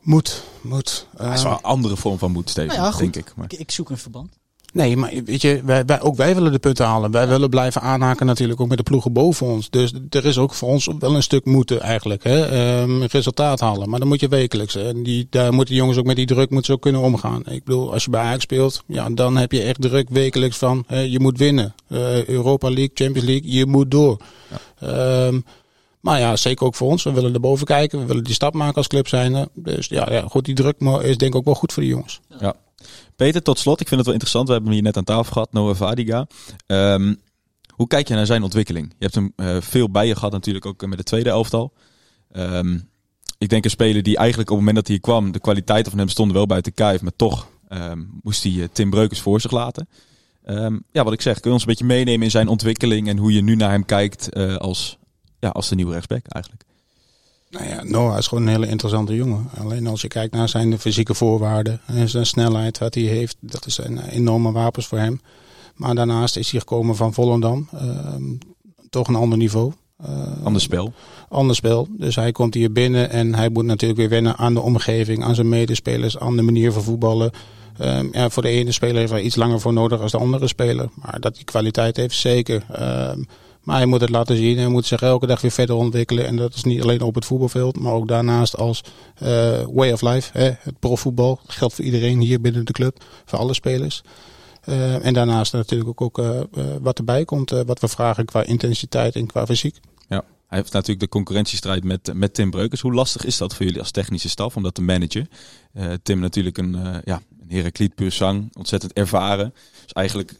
[0.00, 1.06] Moet, moet.
[1.16, 3.00] Dat is wel een andere vorm van moed, Steven, Nou ja, goed.
[3.00, 3.34] denk ik.
[3.36, 3.52] Maar.
[3.52, 4.38] Ik, ik zoek een verband.
[4.76, 7.10] Nee, maar weet je, wij, wij, ook wij willen de punten halen.
[7.10, 9.70] Wij willen blijven aanhaken natuurlijk ook met de ploegen boven ons.
[9.70, 12.24] Dus er is ook voor ons wel een stuk moeten eigenlijk.
[12.24, 12.46] Hè?
[12.46, 13.90] Ehm, resultaat halen.
[13.90, 14.74] Maar dan moet je wekelijks.
[14.74, 14.88] hè.
[14.88, 17.42] En die, daar moeten de jongens ook met die druk moeten ze ook kunnen omgaan.
[17.46, 20.84] Ik bedoel, als je bij Ajax speelt, ja, dan heb je echt druk wekelijks van
[20.86, 21.74] hè, je moet winnen.
[21.88, 24.20] Eh, Europa League, Champions League, je moet door.
[24.78, 25.40] Ehm,
[26.00, 27.02] maar ja, zeker ook voor ons.
[27.02, 27.98] We willen er boven kijken.
[27.98, 29.48] We willen die stap maken als club zijn.
[29.54, 32.20] Dus ja, ja, goed, die druk is denk ik ook wel goed voor de jongens.
[32.40, 32.54] Ja.
[33.16, 34.46] Peter, tot slot, ik vind het wel interessant.
[34.46, 36.26] We hebben hem hier net aan tafel gehad, Noah Vadiga.
[36.66, 37.14] Ehm,
[37.74, 38.88] hoe kijk je naar zijn ontwikkeling?
[38.88, 41.72] Je hebt hem eh, veel bij je gehad natuurlijk, ook met de tweede elftal.
[42.32, 42.78] Ehm,
[43.38, 46.00] ik denk een speler die eigenlijk op het moment dat hij kwam, de kwaliteiten van
[46.00, 49.50] hem stonden wel buiten kijf, maar toch ehm, moest hij eh, Tim Breukers voor zich
[49.50, 49.88] laten.
[50.92, 53.32] Ja, wat ik zeg, kun je ons een beetje meenemen in zijn ontwikkeling en hoe
[53.32, 54.98] je nu naar hem kijkt eh, als,
[55.38, 56.64] ja, als de nieuwe rechtsback eigenlijk?
[57.50, 59.48] Nou ja, Noah is gewoon een hele interessante jongen.
[59.58, 63.66] Alleen als je kijkt naar zijn fysieke voorwaarden en zijn snelheid wat hij heeft, dat
[63.66, 65.20] is een enorme wapens voor hem.
[65.74, 67.68] Maar daarnaast is hij gekomen van Volendam.
[67.72, 68.22] Ehm,
[68.90, 69.72] toch een ander niveau.
[69.96, 70.92] Eh, Ander spel.
[71.28, 71.88] ander spel.
[71.90, 75.34] Dus hij komt hier binnen en hij moet natuurlijk weer wennen aan de omgeving, aan
[75.34, 77.30] zijn medespelers, aan de manier van voetballen.
[77.78, 80.46] Ehm, ja, voor de ene speler heeft hij iets langer voor nodig als de andere
[80.46, 80.88] speler.
[80.94, 82.66] Maar dat hij kwaliteit heeft, zeker.
[82.72, 83.22] Ehm,
[83.66, 84.58] maar hij moet het laten zien.
[84.58, 86.26] Hij moet zich elke dag weer verder ontwikkelen.
[86.26, 90.02] En dat is niet alleen op het voetbalveld, maar ook daarnaast als eh, way of
[90.02, 90.38] life.
[90.38, 90.50] Hè?
[90.58, 94.02] Het profvoetbal geldt voor iedereen hier binnen de club, voor alle spelers.
[94.60, 96.40] Eh, en daarnaast natuurlijk ook, eh,
[96.80, 99.80] wat erbij komt, wat we vragen qua intensiteit en qua fysiek.
[100.08, 102.80] Ja, hij heeft natuurlijk de concurrentiestrijd met, met Tim Breukers.
[102.80, 105.28] Hoe lastig is dat voor jullie als technische staf om dat te managen?
[106.02, 109.54] Tim natuurlijk een, ja, een zang, ontzettend ervaren.
[109.82, 110.34] Dus eigenlijk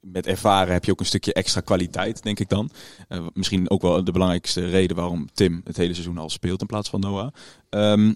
[0.00, 2.70] met ervaren heb je ook een stukje extra kwaliteit, denk ik dan.
[3.08, 6.66] Eh, misschien ook wel de belangrijkste reden waarom Tim het hele seizoen al speelt in
[6.66, 7.32] plaats van Noah.
[7.70, 8.12] Ehm,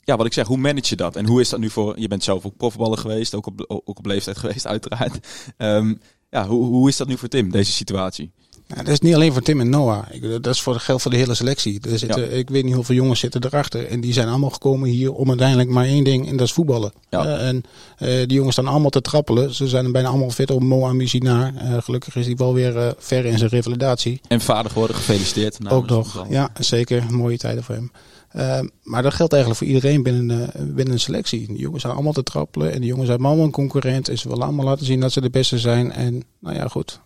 [0.00, 1.16] ja, wat ik zeg, hoe manage je dat?
[1.16, 2.00] En hoe is dat nu voor...
[2.00, 5.28] Je bent zelf ook profballer geweest, ook op, ook op leeftijd geweest uiteraard.
[5.56, 5.94] Ehm,
[6.30, 8.32] ja, hoe, hoe is dat nu voor Tim, deze situatie?
[8.66, 10.04] Ja, dat is niet alleen voor Tim en Noah.
[10.10, 11.80] Ik, dat is voor, geldt voor de hele selectie.
[11.90, 13.86] Er zitten, Ik weet niet hoeveel jongens zitten erachter.
[13.86, 16.28] En die zijn allemaal gekomen hier om uiteindelijk maar één ding.
[16.28, 16.92] En dat is voetballen.
[17.10, 17.24] Ja.
[17.24, 17.64] Eh, en
[17.98, 19.54] eh, die jongens staan allemaal te trappelen.
[19.54, 21.54] Ze zijn bijna allemaal fit op Moa Mizinaar.
[21.56, 24.20] Eh gelukkig is hij wel weer ver in zijn revalidatie.
[24.28, 25.70] En vader geworden, gefeliciteerd.
[25.70, 26.26] Ook nog.
[26.28, 27.04] Ja, zeker.
[27.10, 27.90] Mooie tijden voor hem.
[28.28, 31.46] Eh, maar dat geldt eigenlijk voor iedereen binnen, binnen een selectie.
[31.46, 32.72] Die jongens zijn allemaal te trappelen.
[32.72, 34.08] En die jongens zijn allemaal een concurrent.
[34.08, 35.92] En ze willen allemaal laten zien dat ze de beste zijn.
[35.92, 37.00] En nou ja, goed.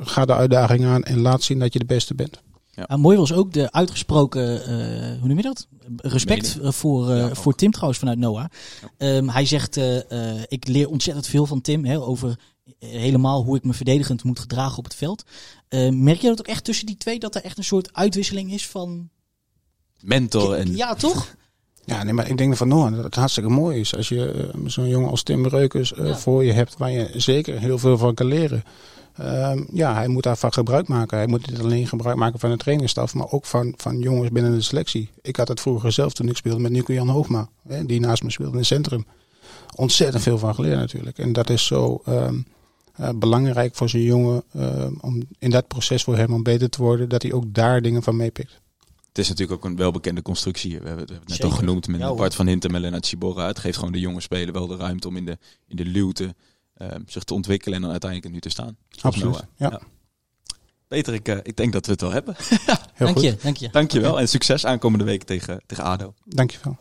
[0.00, 2.40] Ga de uitdaging aan en laat zien dat je de beste bent.
[2.70, 5.66] Ja, mooi was ook de uitgesproken, eh, hoe noem je dat?
[5.96, 8.44] Respect eh, voor, eh, Ja, voor Tim trouwens vanuit Noah.
[8.96, 12.38] Ehm, hij zegt, eh, eh, ik leer ontzettend veel van Tim hè, over
[12.78, 15.24] helemaal hoe ik me verdedigend moet gedragen op het veld.
[15.68, 18.52] Eh, merk je dat ook echt tussen die twee, dat er echt een soort uitwisseling
[18.52, 19.08] is van...
[20.00, 21.26] Mentor en Ja, toch?
[21.84, 24.88] Ja, nee, maar ik denk van Noah dat het hartstikke mooi is als je zo'n
[24.88, 26.16] jongen als Tim Breukers Ja.
[26.16, 28.62] voor je hebt waar je zeker heel veel van kan leren.
[29.16, 31.16] Ehm, ja, hij moet daarvan gebruik maken.
[31.16, 34.52] Hij moet niet alleen gebruik maken van de trainingsstaf, maar ook van, van jongens binnen
[34.52, 35.10] de selectie.
[35.22, 38.22] Ik had het vroeger zelf toen ik speelde met Nico Jan Hoogma, hè, die naast
[38.22, 39.06] me speelde in het centrum.
[39.76, 41.18] Ontzettend veel van geleerd natuurlijk.
[41.18, 42.40] En dat is zo ehm,
[42.92, 46.82] eh, belangrijk voor zo'n jongen ehm, om in dat proces voor hem om beter te
[46.82, 48.60] worden, dat hij ook daar dingen van meepikt.
[49.08, 50.78] Het is natuurlijk ook een welbekende constructie.
[50.80, 51.44] We hebben, het net Zeker.
[51.44, 52.16] al genoemd met Ja, hoor.
[52.16, 53.14] Bart van Hintem en Lennart.
[53.36, 55.38] Het geeft gewoon de jonge speler wel de ruimte om in de,
[55.68, 56.34] in de luwte
[57.06, 58.76] zich te ontwikkelen en dan uiteindelijk nu te staan.
[59.00, 59.44] Absoluut.
[59.56, 59.80] Ja, Ja.
[60.88, 62.34] Peter, ik, eh, ik denk dat we het wel hebben.
[62.38, 62.66] heel
[62.96, 63.22] dank goed.
[63.22, 63.68] je, dank je.
[63.72, 66.14] Dankjewel en succes aankomende week tegen, tegen ADO.
[66.24, 66.76] Dankjewel.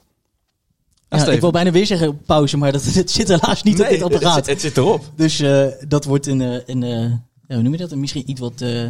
[1.09, 1.33] Ja, Steven.
[1.35, 4.35] ik wil bijna weer zeggen pauze, maar dat, het zit helaas niet op dit apparaat.
[4.35, 5.11] Het, het zit erop.
[5.15, 6.99] Dus eh, dat wordt een, eh, een eh,
[7.47, 7.91] ja, hoe noem je dat?
[7.91, 8.87] Een misschien iets wat eh,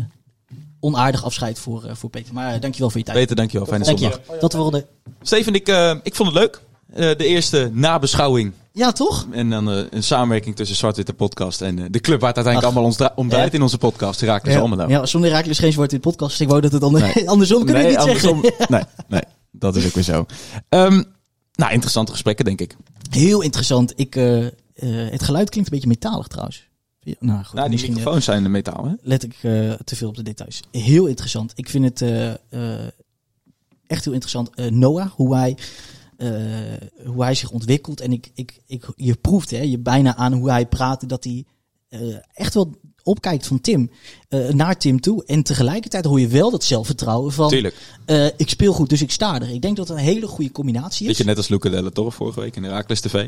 [0.80, 2.34] onaardig afscheid voor, eh, voor Peter.
[2.34, 3.18] Maar uh, dankjewel voor je tijd.
[3.18, 3.68] Peter, dankjewel.
[3.68, 4.20] Fijne Dank zondag.
[4.28, 4.38] je.
[4.38, 4.86] Tot de volgende.
[5.22, 6.62] Steven, ik, eh, ik vond het leuk.
[6.94, 9.28] Eh, de eerste nabeschouwing Ja, toch?
[9.32, 12.58] en dan eh, een samenwerking tussen Zwart-Witte Podcast en eh, de club waar het uiteindelijk
[12.76, 12.82] Ach.
[12.84, 13.58] allemaal ons om draait Ja.
[13.58, 14.20] in onze podcast.
[14.22, 14.88] Herakles Almelo.
[14.88, 16.42] Ja, zonder Herakles geen zwart in podcast.
[16.42, 17.30] Ik wou dat het ander, Nee.
[17.30, 18.66] andersom kunnen we niet andersom- zeggen.
[18.76, 20.26] nee, nee, dat is ook weer zo.
[20.70, 21.04] Ehm,
[21.56, 22.76] nou, interessante gesprekken, denk ik.
[23.10, 23.94] Heel interessant.
[23.96, 24.46] Ik, eh,
[25.10, 26.70] het geluid klinkt een beetje metalig trouwens.
[27.00, 28.94] Ja, Nou, goed, Nou, die misschien, microfoons zijn de metaal, hè?
[29.02, 29.36] let ik
[29.84, 30.60] te veel op de details.
[30.72, 31.52] Heel interessant.
[31.56, 32.02] Ik vind het
[33.88, 34.72] echt heel interessant.
[34.72, 35.58] Noah, hoe hij,
[37.06, 38.02] hoe hij zich ontwikkelt.
[38.02, 41.46] En ik, ik, ik, je proeft hè, je bijna aan hoe hij praat dat hij
[41.90, 43.92] eh, echt wel opkijkt van Tim
[44.30, 45.26] eh, naar Tim toe.
[45.26, 47.72] En tegelijkertijd hoor je wel dat zelfvertrouwen van
[48.06, 49.50] eh, ik speel goed, dus ik sta er.
[49.50, 51.08] Ik denk dat het een hele goede combinatie is.
[51.08, 53.28] Beetje net als Luca Della Torre vorige week in Herakles TV.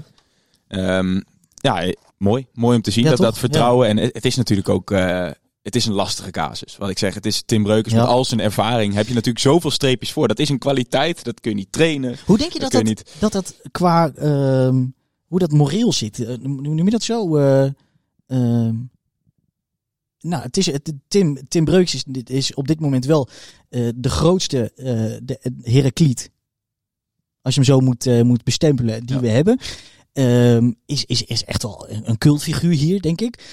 [0.68, 1.22] Ehm,
[1.56, 2.48] ja, eh, mooi.
[2.54, 3.28] Mooi om te zien Ja, dat, toch?
[3.28, 3.88] dat vertrouwen.
[3.88, 4.92] En het, is natuurlijk ook...
[4.92, 5.30] eh,
[5.64, 6.78] het is een lastige casus.
[6.78, 8.00] Wat ik zeg, het is Tim Breukers Ja.
[8.00, 8.94] met al zijn ervaring.
[8.94, 10.28] Heb je natuurlijk zoveel streepjes voor.
[10.28, 11.24] Dat is een kwaliteit.
[11.24, 12.18] Dat kun je niet trainen.
[12.26, 13.20] Hoe denk je dat kun je dat, niet.
[13.20, 14.86] dat, dat qua ehm,
[15.26, 16.18] hoe dat moreel zit?
[16.18, 17.38] Hoe noem je dat zo?
[17.38, 17.64] Eh,
[18.28, 18.76] ehm,
[20.20, 23.28] nou, het is, het, Tim, Tim Breuks is, dit is op dit moment wel
[23.70, 24.72] eh, de grootste
[25.24, 26.32] de, Herakliet.
[27.42, 29.22] Als je hem zo moet, moet bestempelen, die Ja.
[29.22, 29.58] we hebben.
[30.14, 33.44] Ehm, is, is, is echt wel een cultfiguur hier, denk ik.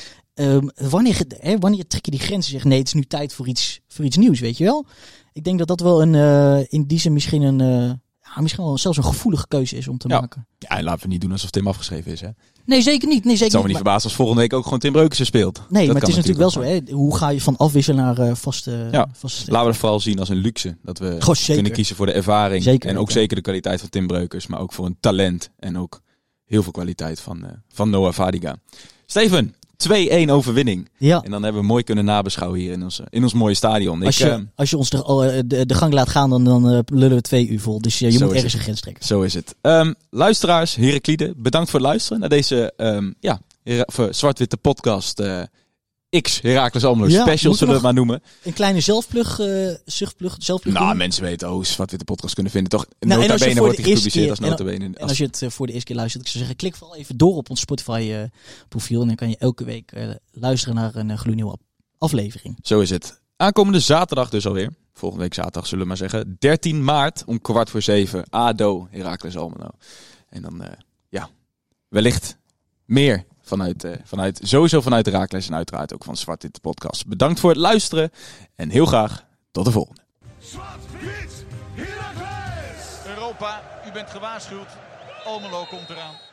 [0.40, 3.02] Ehm, wanneer, ge- hè, wanneer trek je die grens en zeg nee, het is nu
[3.04, 4.86] tijd voor iets, voor iets nieuws, weet je wel?
[5.32, 7.90] Ik denk dat dat wel een, eh, in die zin misschien een, eh,
[8.34, 10.20] ja, misschien wel zelfs een gevoelige keuze is om te Ja.
[10.20, 10.46] maken.
[10.58, 12.20] Ja, en laten we niet doen alsof Tim afgeschreven is.
[12.20, 12.26] Hè.
[12.26, 13.24] Het Nee, zeker niet.
[13.24, 13.76] Nee, zeker zou me niet.
[13.76, 15.56] Maar- verbazen als volgende week ook gewoon Tim Breukers er speelt.
[15.68, 16.60] nee, Dat maar het is natuurlijk wel zo.
[16.62, 16.80] Hè?
[16.94, 19.08] Hoe ga je van afwisselen naar eh, vaste, Ja.
[19.12, 20.76] vaste Laten we het vooral zien als een luxe.
[20.82, 22.62] Dat we Goh, kunnen kiezen voor de ervaring.
[22.62, 24.46] Zeker en ook zeker de kwaliteit van Tim Breukers.
[24.46, 25.50] Maar ook voor een talent.
[25.58, 26.00] En ook
[26.44, 28.56] heel veel kwaliteit van, van Noah Vadiga.
[29.06, 29.54] Steven,
[29.88, 30.88] 2-1 overwinning.
[30.98, 31.20] Ja.
[31.22, 34.04] En dan hebben we mooi kunnen nabeschouwen hier in ons, in ons mooie stadion.
[34.04, 36.30] Als Ik, je, eh, als je ons de, al, eh, de, de gang laat gaan,
[36.30, 37.80] dan, dan eh, lullen we twee uur vol.
[37.80, 39.04] Dus eh, je moet ergens een grens trekken.
[39.06, 39.54] Zo is het.
[39.60, 45.22] Ehm, luisteraars, Heraklide, bedankt voor het luisteren naar deze ehm, ja, eh, zwart-witte podcast.
[46.20, 48.22] X Herakles Almelo Ja, special zullen we we het maar noemen.
[48.42, 50.96] Een kleine zelfplug, eh zuchtplug, zelfplug Nou, doen.
[50.96, 52.70] mensen weten oh, zwart-witte podcast kunnen vinden.
[52.70, 54.84] Toch, Nou, en als je wordt de die gepubliceerd als keer- nota bene.
[54.84, 56.96] En als je het eh, voor de eerste keer luistert, ik zou zeggen, klik vooral
[56.96, 58.22] even door op ons Spotify eh,
[58.68, 59.00] profiel.
[59.00, 59.92] En dan kan je elke week
[60.32, 61.58] luisteren naar een gloednieuwe af-
[61.98, 62.58] aflevering.
[62.62, 63.20] Zo is het.
[63.36, 64.70] Aankomende zaterdag dus alweer.
[64.92, 66.36] Volgende week zaterdag zullen we maar zeggen.
[66.38, 68.24] 13 maart om kwart voor zeven.
[68.30, 69.68] ADO Herakles Almelo.
[70.28, 70.62] En dan,
[71.08, 71.28] ja,
[71.88, 72.36] wellicht
[72.84, 77.06] meer vanuit, eh, vanuit, sowieso vanuit Herakles en uiteraard ook van Zwart Wit Podcast.
[77.06, 78.10] Bedankt voor het luisteren
[78.54, 80.00] en heel graag tot de volgende.
[80.38, 81.44] Zwart-wit!
[83.06, 84.68] Europa, u bent gewaarschuwd.
[85.24, 86.29] Almelo komt eraan.